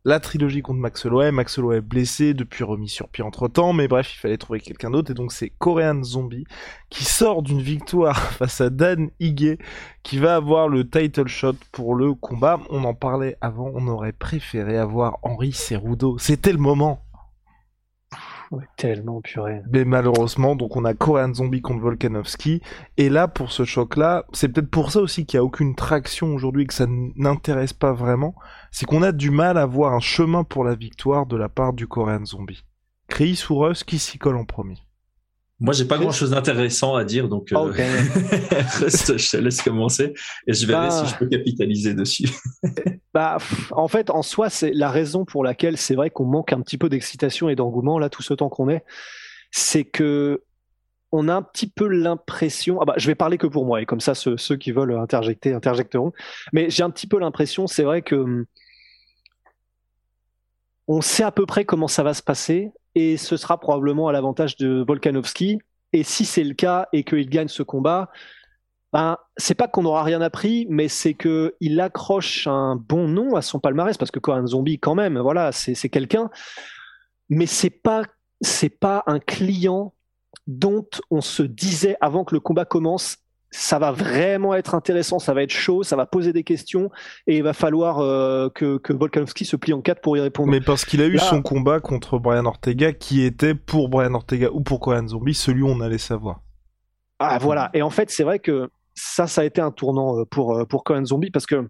[0.08, 1.34] la trilogie contre Max Holloway.
[1.34, 4.62] Max Holloway est blessé, depuis remis sur pied entre temps, mais bref, il fallait trouver
[4.62, 5.12] quelqu'un d'autre.
[5.12, 6.46] Et donc c'est Korean Zombie
[6.90, 9.58] qui sort d'une victoire face à Dan Higuet
[10.04, 12.58] qui va avoir le title shot pour le combat.
[12.70, 16.18] On en parlait avant, on aurait préféré avoir Henri Cerudo.
[16.20, 17.04] C'était le moment.
[18.52, 19.62] Ouais, tellement purée.
[19.74, 22.62] Mais malheureusement, donc on a Korean Zombie contre Volkanovski.
[22.96, 26.34] Et là, pour ce choc-là, c'est peut-être pour ça aussi qu'il n'y a aucune traction
[26.34, 28.36] aujourd'hui et que ça n'intéresse pas vraiment.
[28.72, 31.74] C'est qu'on a du mal à voir un chemin pour la victoire de la part
[31.74, 32.64] du Korean Zombie.
[33.08, 34.78] Chris ou Russ, qui s'y colle en premier
[35.60, 37.88] Moi, j'ai pas grand-chose d'intéressant à dire, donc euh, damn.
[38.82, 40.14] reste, je te laisse commencer
[40.46, 41.06] et je verrai Ah.
[41.06, 42.30] si je peux capitaliser dessus.
[43.14, 46.54] Bah, pff, en fait, en soi, c'est la raison pour laquelle c'est vrai qu'on manque
[46.54, 48.84] un petit peu d'excitation et d'engouement là, tout ce temps qu'on est,
[49.50, 50.44] c'est que
[51.12, 52.80] on a un petit peu l'impression.
[52.82, 54.98] Ah bah, je vais parler que pour moi et comme ça, ceux, ceux qui veulent
[54.98, 56.12] interjecter interjecteront.
[56.54, 58.46] Mais j'ai un petit peu l'impression, c'est vrai que hum,
[60.88, 64.12] on sait à peu près comment ça va se passer et ce sera probablement à
[64.12, 65.60] l'avantage de Volkanovski.
[65.94, 68.10] Et si c'est le cas et qu'il gagne ce combat,
[68.94, 73.36] ben, c'est pas qu'on n'aura rien appris, mais c'est que il accroche un bon nom
[73.36, 76.30] à son palmarès parce que Korean Zombie, quand même, voilà, c'est quelqu'un.
[77.30, 78.04] Mais c'est pas
[78.42, 79.94] c'est pas un client
[80.48, 83.18] dont on se disait avant que le combat commence.
[83.50, 86.92] Ça va vraiment être intéressant, ça va être chaud, ça va poser des questions
[87.28, 90.52] et il va falloir euh, que, que Volkanovski se plie en quatre pour y répondre.
[90.52, 94.14] Mais parce qu'il a eu Là- son combat contre Brian Ortega qui était pour Brian
[94.16, 96.42] Ortega ou pour Korean Zombie, celui où on allait savoir.
[97.20, 97.70] Ah voilà.
[97.74, 100.66] Et en fait, c'est vrai que ça, ça a été un tournant euh, pour euh,
[100.66, 101.70] pour Cohen Zombie parce que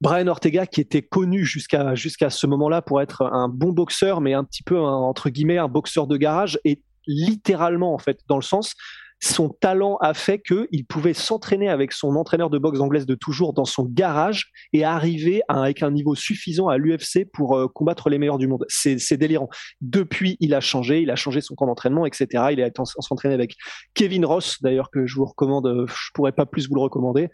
[0.00, 4.32] Brian Ortega, qui était connu jusqu'à jusqu'à ce moment-là pour être un bon boxeur, mais
[4.34, 8.36] un petit peu un- entre guillemets un boxeur de garage, est littéralement en fait dans
[8.36, 8.74] le sens
[9.22, 13.52] son talent a fait qu'il pouvait s'entraîner avec son entraîneur de boxe anglaise de toujours
[13.52, 18.18] dans son garage et arriver avec un niveau suffisant à l'UFC pour euh, combattre les
[18.18, 18.64] meilleurs du monde.
[18.68, 19.50] C'est délirant.
[19.82, 22.44] Depuis, il a changé, il a changé son camp d'entraînement, etc.
[22.52, 23.56] Il a s'entraîner avec
[23.92, 25.66] Kevin Ross, d'ailleurs que je vous recommande.
[25.66, 27.28] Euh, je pourrais pas plus vous le recommander,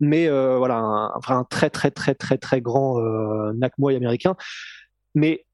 [0.00, 3.52] mais euh, voilà, un, très très très très très grand euh,
[3.94, 4.36] américain.
[5.14, 5.44] Mais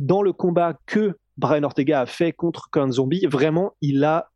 [0.00, 4.30] dans le combat que Brian Ortega a fait contre Korean Zombie, vraiment, il a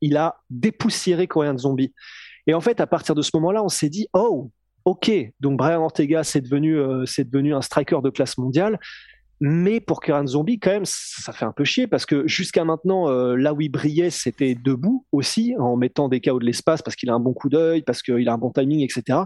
[0.00, 1.92] il a dépoussiéré Korean Zombie.
[2.46, 4.50] Et en fait, à partir de ce moment-là, on s'est dit, oh,
[4.84, 8.78] ok, donc Brian Ortega, c'est devenu, euh, devenu un striker de classe mondiale.
[9.42, 13.08] Mais pour Korean Zombie, quand même, ça fait un peu chier parce que jusqu'à maintenant,
[13.08, 16.94] euh, là où il brillait, c'était debout aussi, en mettant des KO de l'espace parce
[16.94, 19.20] qu'il a un bon coup d'œil, parce qu'il a un bon timing, etc.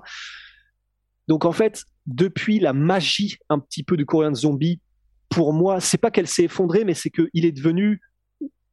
[1.26, 4.80] Donc en fait, depuis la magie un petit peu du Korean Zombie,
[5.34, 8.00] pour moi, c'est pas qu'elle s'est effondrée, mais c'est qu'il est devenu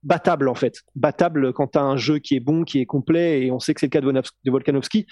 [0.04, 0.76] battable en fait.
[0.95, 3.74] Battable quand tu as un jeu qui est bon, qui est complet, et on sait
[3.74, 5.08] que c'est le cas de Volkanovski.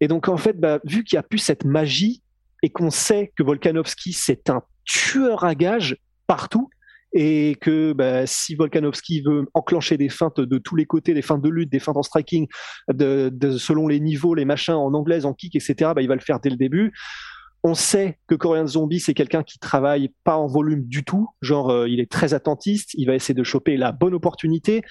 [0.00, 2.22] Et donc en fait, bah, vu qu'il n'y a plus cette magie
[2.62, 6.68] et qu'on sait que Volkanovski c'est un tueur à gage partout,
[7.14, 11.40] et que bah, si Volkanovski veut enclencher des feintes de tous les côtés, des feintes
[11.40, 12.46] de lutte, des feintes en striking,
[12.90, 16.40] selon les niveaux, les machins en anglaise, en kick, etc., bah, il va le faire
[16.40, 16.92] dès le début.
[17.62, 21.28] On sait que Korean Zombie, c'est quelqu'un qui travaille pas en volume du tout.
[21.40, 24.82] Genre, euh, il est très attentiste, il va essayer de choper la bonne opportunité.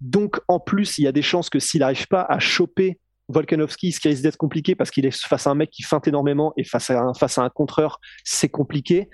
[0.00, 3.92] Donc, en plus, il y a des chances que s'il n'arrive pas à choper Volkanovski,
[3.92, 6.52] ce qui risque d'être compliqué parce qu'il est face à un mec qui feinte énormément
[6.56, 9.08] et face à un, face à contreur, c'est compliqué.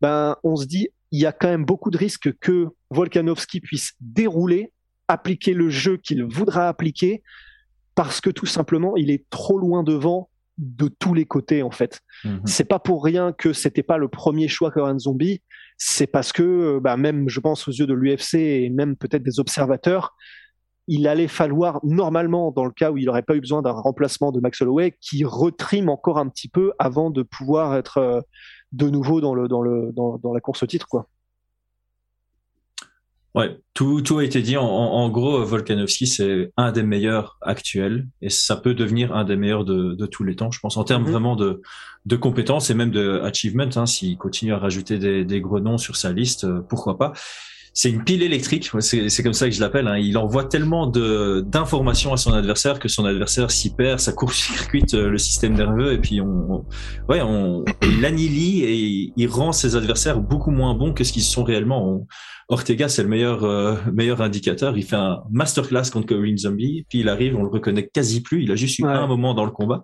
[0.00, 3.92] Ben, on se dit, il y a quand même beaucoup de risques que Volkanovski puisse
[4.00, 4.72] dérouler,
[5.08, 7.22] appliquer le jeu qu'il voudra appliquer,
[7.94, 10.30] parce que tout simplement, il est trop loin devant
[10.62, 12.00] de tous les côtés en fait.
[12.24, 12.42] Mhm.
[12.46, 15.42] C'est pas pour rien que c'était pas le premier choix Korean Zombie,
[15.76, 19.40] c'est parce que bah, même je pense aux yeux de l'UFC et même peut-être des
[19.40, 20.14] observateurs,
[20.86, 24.32] il allait falloir normalement dans le cas où il n'aurait pas eu besoin d'un remplacement
[24.32, 28.20] de Max Holloway qui retrime encore un petit peu avant de pouvoir être euh,
[28.72, 31.08] de nouveau dans le dans le dans, dans la course au titre quoi.
[33.34, 34.58] Ouais, tout, tout a été dit.
[34.58, 39.36] En, en gros, Volkanovski, c'est un des meilleurs actuels et ça peut devenir un des
[39.36, 41.10] meilleurs de, de tous les temps, je pense, en termes mhm.
[41.10, 41.62] vraiment de,
[42.04, 43.68] de compétences et même de achievement.
[43.76, 47.14] Hein, S'il continue à rajouter des, des gros noms sur sa liste, euh, pourquoi pas
[47.74, 49.88] c'est une pile électrique, c'est comme ça que je l'appelle.
[49.88, 49.96] Hein.
[49.96, 55.08] Il envoie tellement d'informations à son adversaire que son adversaire s'y perd, ça court-circuite euh,
[55.08, 56.66] le système nerveux et puis on,
[57.08, 61.44] ouais, on, il et il rend ses adversaires beaucoup moins bons que ce qu'ils sont
[61.44, 62.06] réellement.
[62.52, 64.76] Ortega, c'est le meilleur euh, meilleur indicateur.
[64.76, 68.42] Il fait un masterclass contre Corinne Zombie, puis il arrive, on le reconnaît quasi plus.
[68.42, 69.82] Il a juste eu un moment dans le combat.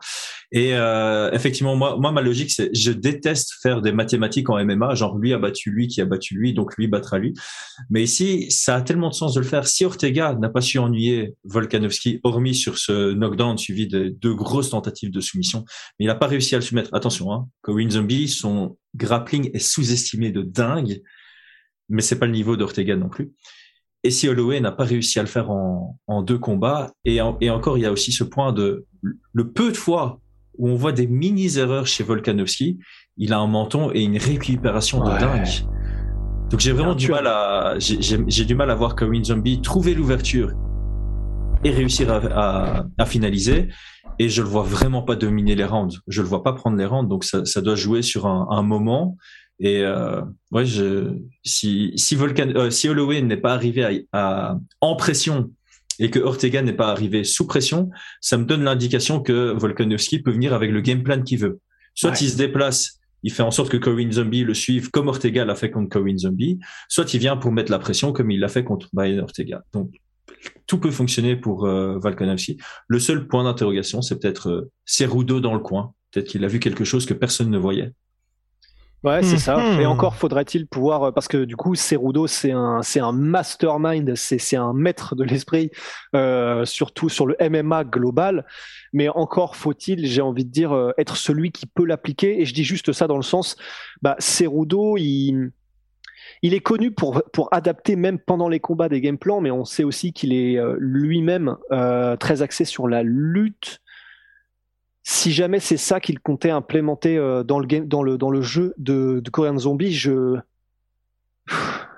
[0.53, 4.95] Et euh, effectivement, moi, moi, ma logique, c'est je déteste faire des mathématiques en MMA,
[4.95, 7.33] genre lui a battu lui, qui a battu lui, donc lui battra lui.
[7.89, 9.67] Mais ici, ça a tellement de sens de le faire.
[9.67, 14.69] Si Ortega n'a pas su ennuyer Volkanovski, hormis sur ce knockdown suivi de deux grosses
[14.69, 15.65] tentatives de soumission,
[15.99, 16.91] mais il n'a pas réussi à le soumettre.
[16.93, 21.01] Attention, hein, Corinne Zombie, son grappling est sous-estimé de dingue
[21.89, 23.33] mais c'est pas le niveau d'Ortega non plus.
[24.05, 27.51] Et si Holloway n'a pas réussi à le faire en, en deux combats, et, et,
[27.51, 28.87] encore, il y a aussi ce point de
[29.33, 30.21] le peu de fois
[30.57, 32.79] où on voit des mini-erreurs chez Volkanovski,
[33.17, 35.49] il a un menton et une récupération de dingue.
[36.51, 40.53] Donc j'ai vraiment du mal à j'ai du mal à voir Zombie trouver l'ouverture
[41.65, 43.69] et réussir à, à, à, finaliser.
[44.19, 46.01] Et je le vois vraiment pas dominer les rounds.
[46.07, 47.09] Je le vois pas prendre les rounds.
[47.09, 49.17] Donc ça, ça doit jouer sur un, un moment
[49.61, 54.97] et euh, ouais, je, si si Volcan, euh, si Holloway n'est pas arrivé à, en
[54.97, 55.51] pression
[55.99, 57.91] et que Ortega n'est pas arrivé sous pression,
[58.21, 61.61] ça me donne l'indication que Volkanovski peut venir avec le game plan qu'il veut.
[61.95, 65.45] Soit il se déplace, il fait en sorte que Corinne Zombie le suive comme Ortega
[65.45, 68.49] l'a fait contre Corinne Zombie, soit il vient pour mettre la pression comme il l'a
[68.49, 69.65] fait contre Brian Ortega.
[69.73, 69.91] Donc
[70.67, 72.59] tout peut fonctionner pour euh, Volkanovski.
[72.87, 75.95] Le seul point d'interrogation, c'est peut-être euh, Cerudo dans le coin.
[76.13, 77.93] Peut-être qu'il a vu quelque chose que personne ne voyait.
[79.05, 79.59] Ouais, c'est ça.
[79.75, 79.87] Et mhm.
[79.87, 84.39] encore faudrait-il pouvoir, euh, parce que du coup, Cerudo, c'est un, c'est un mastermind, c'est,
[84.39, 85.71] c'est un maître de l'esprit,
[86.17, 88.45] euh, surtout sur le MMA global.
[88.93, 92.41] Mais encore faut-il, j'ai envie de dire, euh, être celui qui peut l'appliquer.
[92.41, 93.57] Et je dis juste ça dans le sens,
[94.03, 95.53] bah, Cerudo, il,
[96.43, 99.65] il est connu pour, pour adapter même pendant les combats des game plans, mais on
[99.65, 101.57] sait aussi qu'il est euh, lui-même
[102.19, 103.81] très axé sur la lutte
[105.11, 108.43] si jamais c'est ça qu'il comptait implémenter euh, dans le game, dans le dans le
[108.43, 110.37] jeu de, de Korean Zombie, je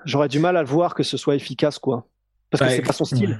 [0.05, 2.07] j'aurais du mal à le voir que ce soit efficace quoi,
[2.49, 3.37] parce que c'est pas son style.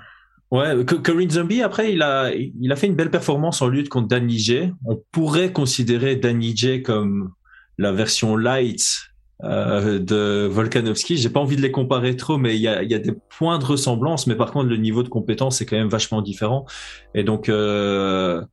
[0.52, 4.10] Ouais, Korean Zombie après il a il a fait une belle performance en lutte contre
[4.10, 4.74] Danny J.
[4.84, 7.32] On pourrait considérer Danny J comme
[7.78, 8.84] la version light
[9.46, 11.16] euh, de Volkanovski.
[11.16, 13.58] J'ai pas envie de les comparer trop, mais il y a, y a, des points
[13.58, 16.66] de ressemblance, mais par contre le niveau de compétence est quand même vachement différent.
[17.16, 18.44] Et donc euh,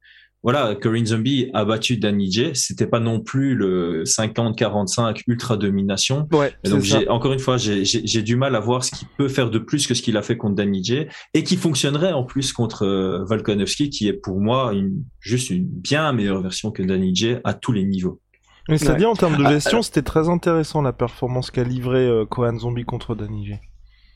[0.43, 2.51] voilà, Corinne Zombie a battu Danny J.
[2.55, 6.29] C'était pas non plus le 50-45 ultra domination.
[6.33, 9.29] Ouais, et donc c'est encore une fois, j'ai du mal à voir ce qu'il peut
[9.29, 11.07] faire de plus que ce qu'il a fait contre Danny J.
[11.35, 15.65] et qui fonctionnerait en plus contre euh, Volkanovski, qui est pour moi une, juste une
[15.67, 17.37] bien meilleure version que Danny J.
[17.45, 18.21] à tous les niveaux.
[18.69, 18.97] Mais c'est Ouais.
[18.99, 22.59] dit en termes de Ah, gestion, c'était très intéressant la performance qu'a livré euh, Kohan
[22.59, 23.55] Zombie contre Danny J.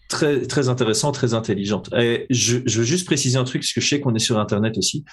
[0.08, 1.88] très très intéressant, très intelligente.
[1.96, 4.38] Et je, je veux juste préciser un truc parce que je sais qu'on est sur
[4.38, 5.04] internet aussi.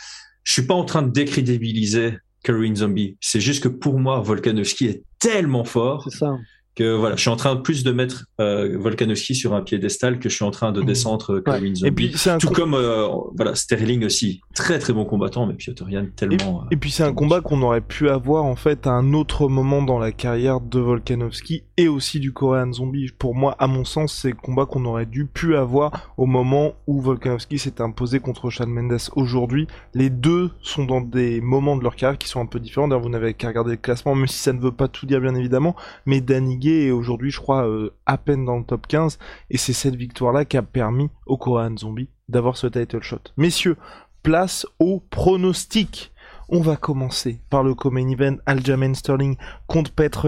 [0.44, 3.18] Je suis pas en train de décrédibiliser Corinne Zombie.
[3.20, 6.38] C'est juste que pour moi, Volkanovski est tellement fort C'est ça.
[6.76, 10.30] Que voilà, je suis en train plus de mettre euh, Volkanovski sur un piédestal que
[10.30, 10.86] je suis en train de Mhm.
[10.86, 11.88] descendre Corinne Zombie.
[11.88, 15.46] Et puis c'est un Tout com- comme euh, voilà Sterling aussi, très très bon combattant,
[15.46, 16.64] mais Piotr Jan tellement.
[16.72, 19.82] Et puis c'est un combat qu'on aurait pu avoir en fait à un autre moment
[19.82, 23.10] dans la carrière de Volkanovski et aussi du Korean Zombie.
[23.18, 26.74] Pour moi, à mon sens, c'est le combat qu'on aurait dû pu avoir au moment
[26.88, 28.98] où Volkanovski s'est imposé contre Shawn Mendes.
[29.16, 32.88] Aujourd'hui, les deux sont dans des moments de leur carrière qui sont un peu différents.
[32.88, 35.20] D'ailleurs, vous n'avez qu'à regarder le classement, même si ça ne veut pas tout dire
[35.22, 35.76] bien évidemment.
[36.06, 39.18] Mais Danny Est aujourd'hui, je crois, euh, à peine dans le top 15
[39.50, 43.20] et c'est cette victoire-là qui a permis au Korean Zombie d'avoir ce title shot.
[43.38, 43.78] Messieurs,
[44.24, 46.12] place au pronostic.
[46.50, 50.28] On va commencer par le co-main event Aljamain Sterling contre Petr.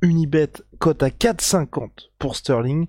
[0.00, 2.86] Unibet cote à 4,50 pour Sterling.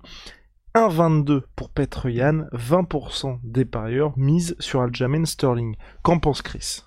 [0.74, 2.46] 1,22 pour Petr Yan.
[2.52, 5.74] 20% des parieurs misent sur Aljamain Sterling.
[6.02, 6.82] Qu'en pense Chris?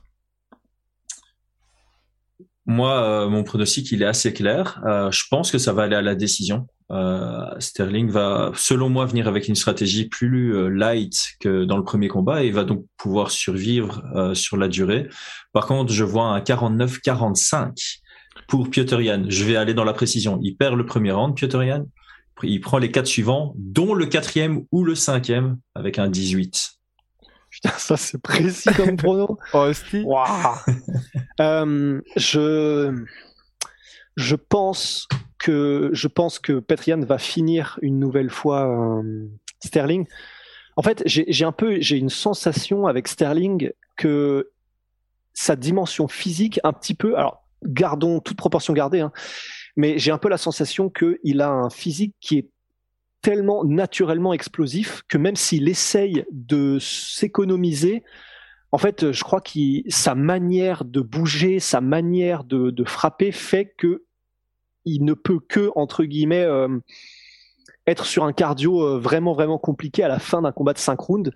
[2.71, 4.81] Moi, euh, mon pronostic, il est assez clair.
[4.85, 6.67] Euh, je pense que ça va aller à la décision.
[6.89, 12.07] Euh, Sterling va, selon moi, venir avec une stratégie plus light que dans le premier
[12.07, 14.01] combat et va donc pouvoir survivre
[14.33, 15.09] sur la durée.
[15.51, 17.99] Par contre, je vois un 49-45
[18.47, 19.25] pour Piotr Jan.
[19.27, 20.39] Je vais aller dans la précision.
[20.41, 21.83] Il perd le premier round, Piotr Jan.
[22.41, 26.80] Il prend les quatre suivants, dont le quatrième ou le cinquième, avec un 18.
[27.51, 29.37] Putain, ça c'est précis comme prono.
[29.51, 30.55] Rusty Waouh.
[31.39, 33.05] Euh, je
[34.15, 39.27] je pense que je pense que Petrian va finir une nouvelle fois euh,
[39.63, 40.07] Sterling.
[40.77, 44.49] En fait, j'ai un peu j'ai une sensation avec Sterling que
[45.33, 49.11] sa dimension physique un petit peu alors gardons toute proportion gardée hein,
[49.75, 52.49] mais j'ai un peu la sensation qu'il a un physique qui est
[53.21, 58.03] tellement naturellement explosif que même s'il essaye de s'économiser,
[58.71, 64.03] en fait, je crois que sa manière de bouger, sa manière de, frapper fait que
[64.83, 66.79] il ne peut que entre guillemets euh,
[67.85, 70.99] être sur un cardio euh, vraiment vraiment compliqué à la fin d'un combat de 5
[70.99, 71.31] rounds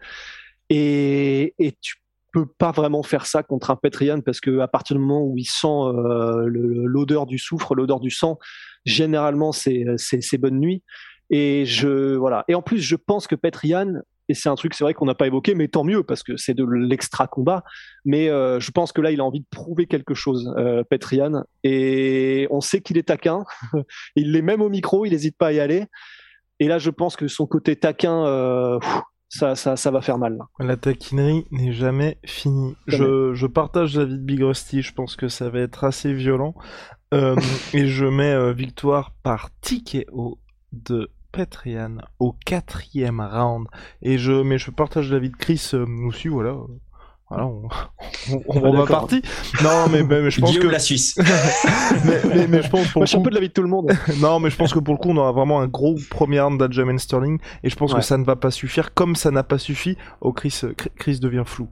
[0.72, 1.98] et, et tu
[2.36, 5.38] peux pas vraiment faire ça contre un Petrian parce que à partir du moment où
[5.38, 8.40] il sent euh, l'odeur du soufre, l'odeur du sang,
[8.84, 10.84] généralement c'est bonne nuit.
[11.30, 12.44] Et je voilà.
[12.48, 15.16] Et en plus, je pense que Petrian, et c'est un truc, c'est vrai qu'on n'a
[15.16, 17.64] pas évoqué, mais tant mieux parce que c'est de l'extra combat.
[18.06, 21.44] Mais euh, je pense que là, il a envie de prouver quelque chose, euh, Petrian.
[21.64, 23.44] Et on sait qu'il est taquin.
[24.16, 25.86] il l'est même au micro, il n'hésite pas à y aller.
[26.60, 28.80] Et là, je pense que son côté taquin, euh,
[29.30, 30.40] ça, ça, ça va faire mal.
[30.60, 32.76] La taquinerie n'est jamais finie.
[32.88, 34.82] Je, je, partage l'avis de Big Rusty.
[34.82, 36.56] Je pense que ça va être assez violent.
[37.14, 37.36] Euh,
[37.74, 40.40] et je mets victoire par TKO
[40.72, 43.68] de Petrian au quatrième round.
[44.02, 46.56] Et je, mais je partage l'avis de Chris euh, aussi, voilà.
[47.30, 47.68] Voilà, on,
[48.32, 49.22] on, on va parti.
[49.64, 51.18] Non, mais, mais, mais je pense Guillaume que la Suisse.
[52.06, 53.64] mais, mais, mais, je pense pour Moi, je suis un peu de l'avis de tout
[53.64, 53.92] le monde.
[54.20, 56.60] non, mais je pense que pour le coup, on aura vraiment un gros premier round
[56.60, 58.00] d'Adjamin Sterling, et je pense ouais.
[58.00, 60.62] que ça ne va pas suffire, comme ça n'a pas suffi au Chris.
[60.98, 61.68] Chris devient flou.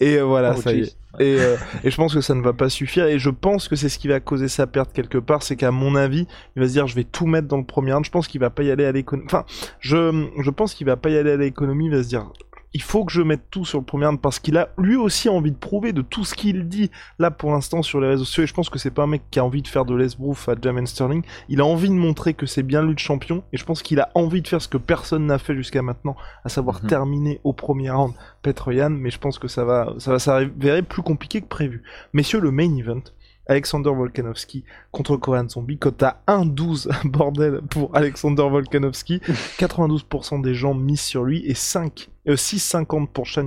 [0.00, 0.96] Et euh, voilà, oh, ça y est.
[1.18, 3.06] Et, euh, et, je pense que ça ne va pas suffire.
[3.06, 5.42] Et je pense que c'est ce qui va causer sa perte quelque part.
[5.42, 6.26] C'est qu'à mon avis,
[6.56, 8.04] il va se dire je vais tout mettre dans le premier round.
[8.04, 9.26] Je pense qu'il va pas y aller à l'économie.
[9.26, 9.44] Enfin,
[9.80, 11.86] je, je pense qu'il va pas y aller à l'économie.
[11.86, 12.30] Il va se dire
[12.74, 15.28] il faut que je mette tout sur le premier round parce qu'il a lui aussi
[15.28, 18.44] envie de prouver de tout ce qu'il dit là pour l'instant sur les réseaux sociaux.
[18.44, 20.48] Et je pense que c'est pas un mec qui a envie de faire de l'esbrouf
[20.48, 21.22] à Jamen Sterling.
[21.48, 23.42] Il a envie de montrer que c'est bien lui le champion.
[23.52, 26.16] Et je pense qu'il a envie de faire ce que personne n'a fait jusqu'à maintenant,
[26.44, 26.88] à savoir mm -hmm.
[26.88, 28.90] terminer au premier round Petroyan.
[28.90, 31.82] Mais je pense que ça va, ça va s'avérer plus compliqué que prévu.
[32.12, 33.02] Messieurs, le main event.
[33.48, 39.20] Alexander Volkanovski contre Korean Zombie, cote à 1,12 bordel pour Alexander Volkanovski.
[39.58, 43.46] 92% des gens misent sur lui et 5, euh, 6,50 pour Shan,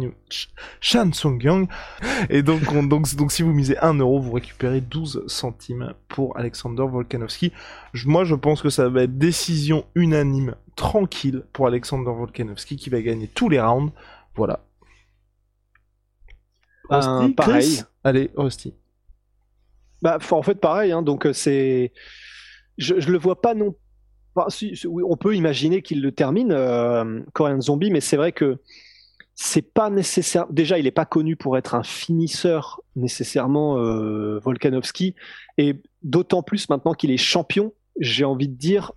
[0.79, 1.67] Shan Sung-young.
[2.29, 6.35] Et donc, on, donc, donc, si vous misez 1 euro, vous récupérez 12 centimes pour
[6.35, 7.53] Alexander Volkanovski.
[7.93, 12.89] Je, moi, je pense que ça va être décision unanime, tranquille pour Alexander Volkanovski qui
[12.89, 13.93] va gagner tous les rounds.
[14.35, 14.65] Voilà.
[16.91, 17.83] Euh, pareil.
[18.03, 18.73] Allez, Rusty.
[20.01, 20.91] Bah, en fait, pareil.
[20.91, 21.91] Hein, donc, c'est.
[22.77, 23.75] je, je le vois pas non.
[24.35, 24.47] Enfin,
[25.03, 28.59] on peut imaginer qu'il le termine, euh, Korean Zombie, mais c'est vrai que
[29.35, 30.45] c'est pas nécessaire.
[30.49, 35.15] Déjà, il est pas connu pour être un finisseur nécessairement, euh, Volkanovski,
[35.57, 37.73] et d'autant plus maintenant qu'il est champion.
[37.99, 38.93] J'ai envie de dire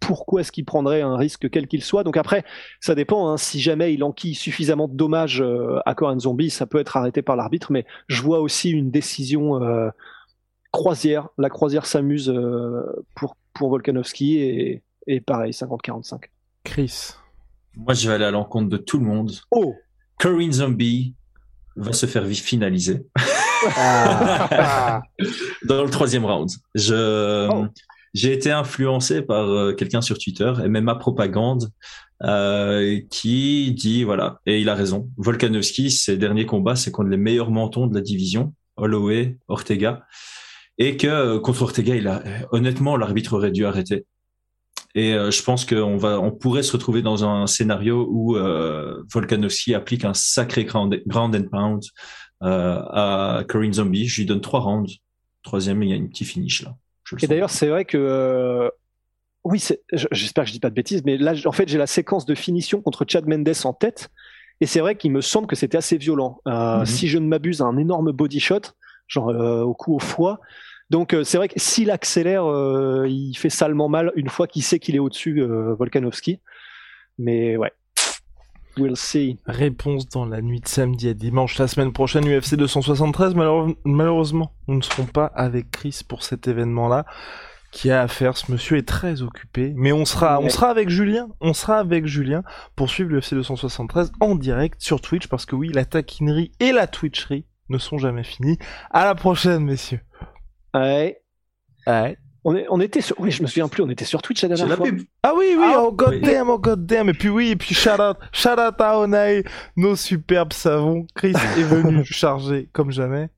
[0.00, 2.02] pourquoi est-ce qu'il prendrait un risque quel qu'il soit?
[2.02, 2.44] Donc après,
[2.80, 3.28] ça dépend.
[3.28, 3.36] hein.
[3.36, 7.20] si jamais il enquille suffisamment de dommages euh, à Korean Zombie, ça peut être arrêté
[7.20, 7.72] par l'arbitre.
[7.72, 9.90] Mais je vois aussi une décision euh,
[10.78, 11.28] croisière.
[11.38, 12.82] La croisière s'amuse euh,
[13.16, 16.24] pour pour Volkanovski et, et pareil 50-45.
[16.64, 17.10] Chris.
[17.76, 19.32] Moi, je vais aller à l'encontre de tout le monde.
[19.50, 19.74] Oh
[20.18, 21.14] Corinne Zombie
[21.76, 23.06] va se faire finaliser
[23.76, 25.00] Ah.
[25.64, 26.50] dans le troisième round.
[26.74, 27.66] Je, Oh.
[28.14, 31.70] j'ai été influencé par euh, quelqu'un sur Twitter, et même ma propagande,
[32.24, 35.08] euh, qui dit voilà, et il a raison.
[35.16, 40.04] Volkanovski, ses derniers combats, c'est contre les meilleurs mentons de la division, Holloway, Ortega,
[40.78, 42.22] et que euh, contre Ortega, il a
[42.52, 44.06] honnêtement l'arbitre aurait dû arrêter.
[44.94, 49.02] Et euh, je pense qu'on va, on pourrait se retrouver dans un scénario où euh,
[49.12, 51.82] Volkanovski applique un sacré ground, ground and pound
[52.42, 54.06] euh, à Corinne Zombie.
[54.06, 54.90] Je lui donne trois rounds.
[55.42, 56.74] Troisième, il y a une petite finish là.
[57.22, 57.96] Et d'ailleurs, c'est vrai que.
[57.98, 58.68] euh,
[59.44, 59.62] oui,
[60.10, 62.34] j'espère que je dis pas de bêtises, mais là, en fait, j'ai la séquence de
[62.34, 64.10] finition contre Chad Mendes en tête.
[64.60, 66.40] Et c'est vrai qu'il me semble que c'était assez violent.
[66.48, 66.86] Euh, Mhm.
[66.86, 68.60] Si je ne m'abuse, un énorme body shot,
[69.08, 70.38] genre euh, au coup au foie.
[70.90, 74.62] Donc euh, c'est vrai que s'il accélère, euh, il fait salement mal une fois qu'il
[74.62, 76.40] sait qu'il est au-dessus, Volkanovski.
[77.18, 77.72] Mais ouais.
[78.76, 79.38] We'll see.
[79.46, 83.34] Réponse dans la nuit de samedi à dimanche la semaine prochaine UFC 273.
[83.34, 87.04] Malheure- Malheureusement, nous ne serons pas avec Chris pour cet événement-là
[87.72, 88.36] qui a à faire.
[88.36, 91.28] Ce monsieur est très occupé, mais on sera, on sera avec Julien.
[91.40, 92.44] On sera avec Julien
[92.76, 96.86] pour suivre l'UFC 273 en direct sur Twitch parce que oui, la taquinerie et la
[96.86, 98.58] twitcherie ne sont jamais finies.
[98.90, 100.00] À la prochaine, messieurs.
[100.74, 101.20] Ouais.
[101.86, 102.16] Ouais.
[102.44, 103.18] On, est- on était sur.
[103.20, 103.82] Oui, je me souviens plus.
[103.82, 104.86] On était sur Twitch la dernière la fois.
[104.86, 105.00] pub.
[105.22, 106.20] Ah oui, oui, Ah, oh god oui.
[106.20, 107.08] damn, oh god damn.
[107.08, 109.42] Et puis oui, et puis shout out, shout out à Onae,
[109.76, 111.06] nos superbes savons.
[111.14, 113.28] Chris est venu charger comme jamais.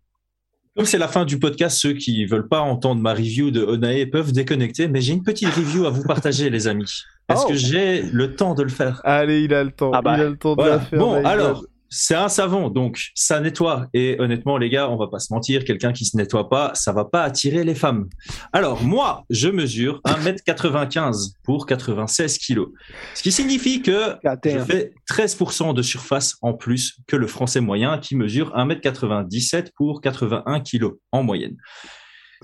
[0.76, 4.06] Comme c'est la fin du podcast, ceux qui veulent pas entendre ma review de Onae
[4.06, 6.92] peuvent déconnecter, mais j'ai une petite review à vous partager, les amis.
[7.28, 7.48] Est-ce Oh.
[7.48, 9.00] que j'ai le temps de le faire?
[9.04, 9.90] Allez, il a le temps.
[9.92, 10.76] Ah bah, il a le temps de Voilà.
[10.76, 10.98] la faire.
[10.98, 13.88] Bon, alors, c'est un savon, donc ça nettoie.
[13.94, 16.92] Et honnêtement, les gars, on va pas se mentir, quelqu'un qui se nettoie pas, ça
[16.92, 18.08] va pas attirer les femmes.
[18.52, 22.68] Alors, moi, je mesure 1m95 pour 96 kilos.
[23.14, 24.14] Ce qui signifie que
[24.44, 30.00] je fais 13% de surface en plus que le français moyen qui mesure 1m97 pour
[30.00, 31.56] 81 kilos en moyenne.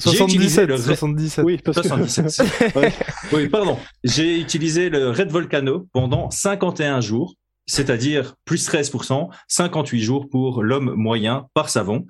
[0.05, 1.45] J'ai utilisé 77, le- 77.
[1.45, 1.89] Oui, parce que.
[1.89, 2.77] 77.
[2.77, 2.93] Ouais.
[3.33, 3.79] Oui, pardon.
[4.05, 7.35] J'ai utilisé le Red Volcano pendant 51 jours,
[7.67, 12.07] c'est-à-dire plus 13%, 58 jours pour l'homme moyen par savon.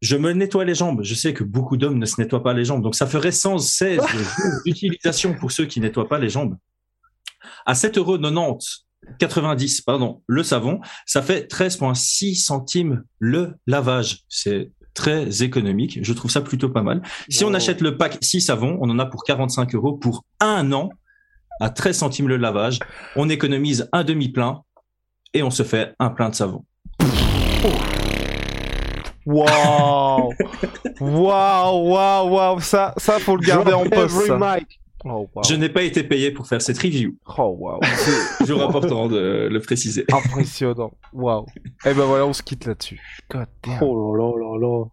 [0.00, 1.02] Je me nettoie les jambes.
[1.02, 2.82] Je sais que beaucoup d'hommes ne se nettoient pas les jambes.
[2.82, 6.56] Donc, ça ferait 116 jours d'utilisation pour ceux qui nettoient pas les jambes.
[7.66, 8.58] À 7,90 euros
[9.18, 14.20] 90, pardon, le savon, ça fait 13,6 centimes le lavage.
[14.28, 16.00] C'est très économique.
[16.02, 17.02] Je trouve ça plutôt pas mal.
[17.28, 20.72] Si on achète le pack 6 savons, on en a pour 45 euros pour un
[20.72, 20.90] an
[21.60, 22.78] à 13 centimes le lavage.
[23.16, 24.62] On économise un demi-plein
[25.34, 26.64] et on se fait un plein de savon.
[29.26, 30.32] Waouh
[31.00, 34.16] Waouh, waouh, waouh Ça, ça, faut le garder en poste.
[35.04, 35.28] Oh.
[35.48, 37.16] Je n'ai pas été payé pour faire cette review.
[37.36, 37.80] Oh, waouh.
[38.38, 40.04] Toujours important de le préciser.
[40.12, 40.92] Impressionnant.
[41.12, 41.46] Waouh.
[41.84, 43.00] Et ben voilà, on se quitte là-dessus.
[43.30, 43.82] God damn.
[43.82, 44.86] Oh là là là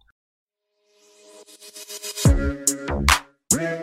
[3.50, 3.82] là.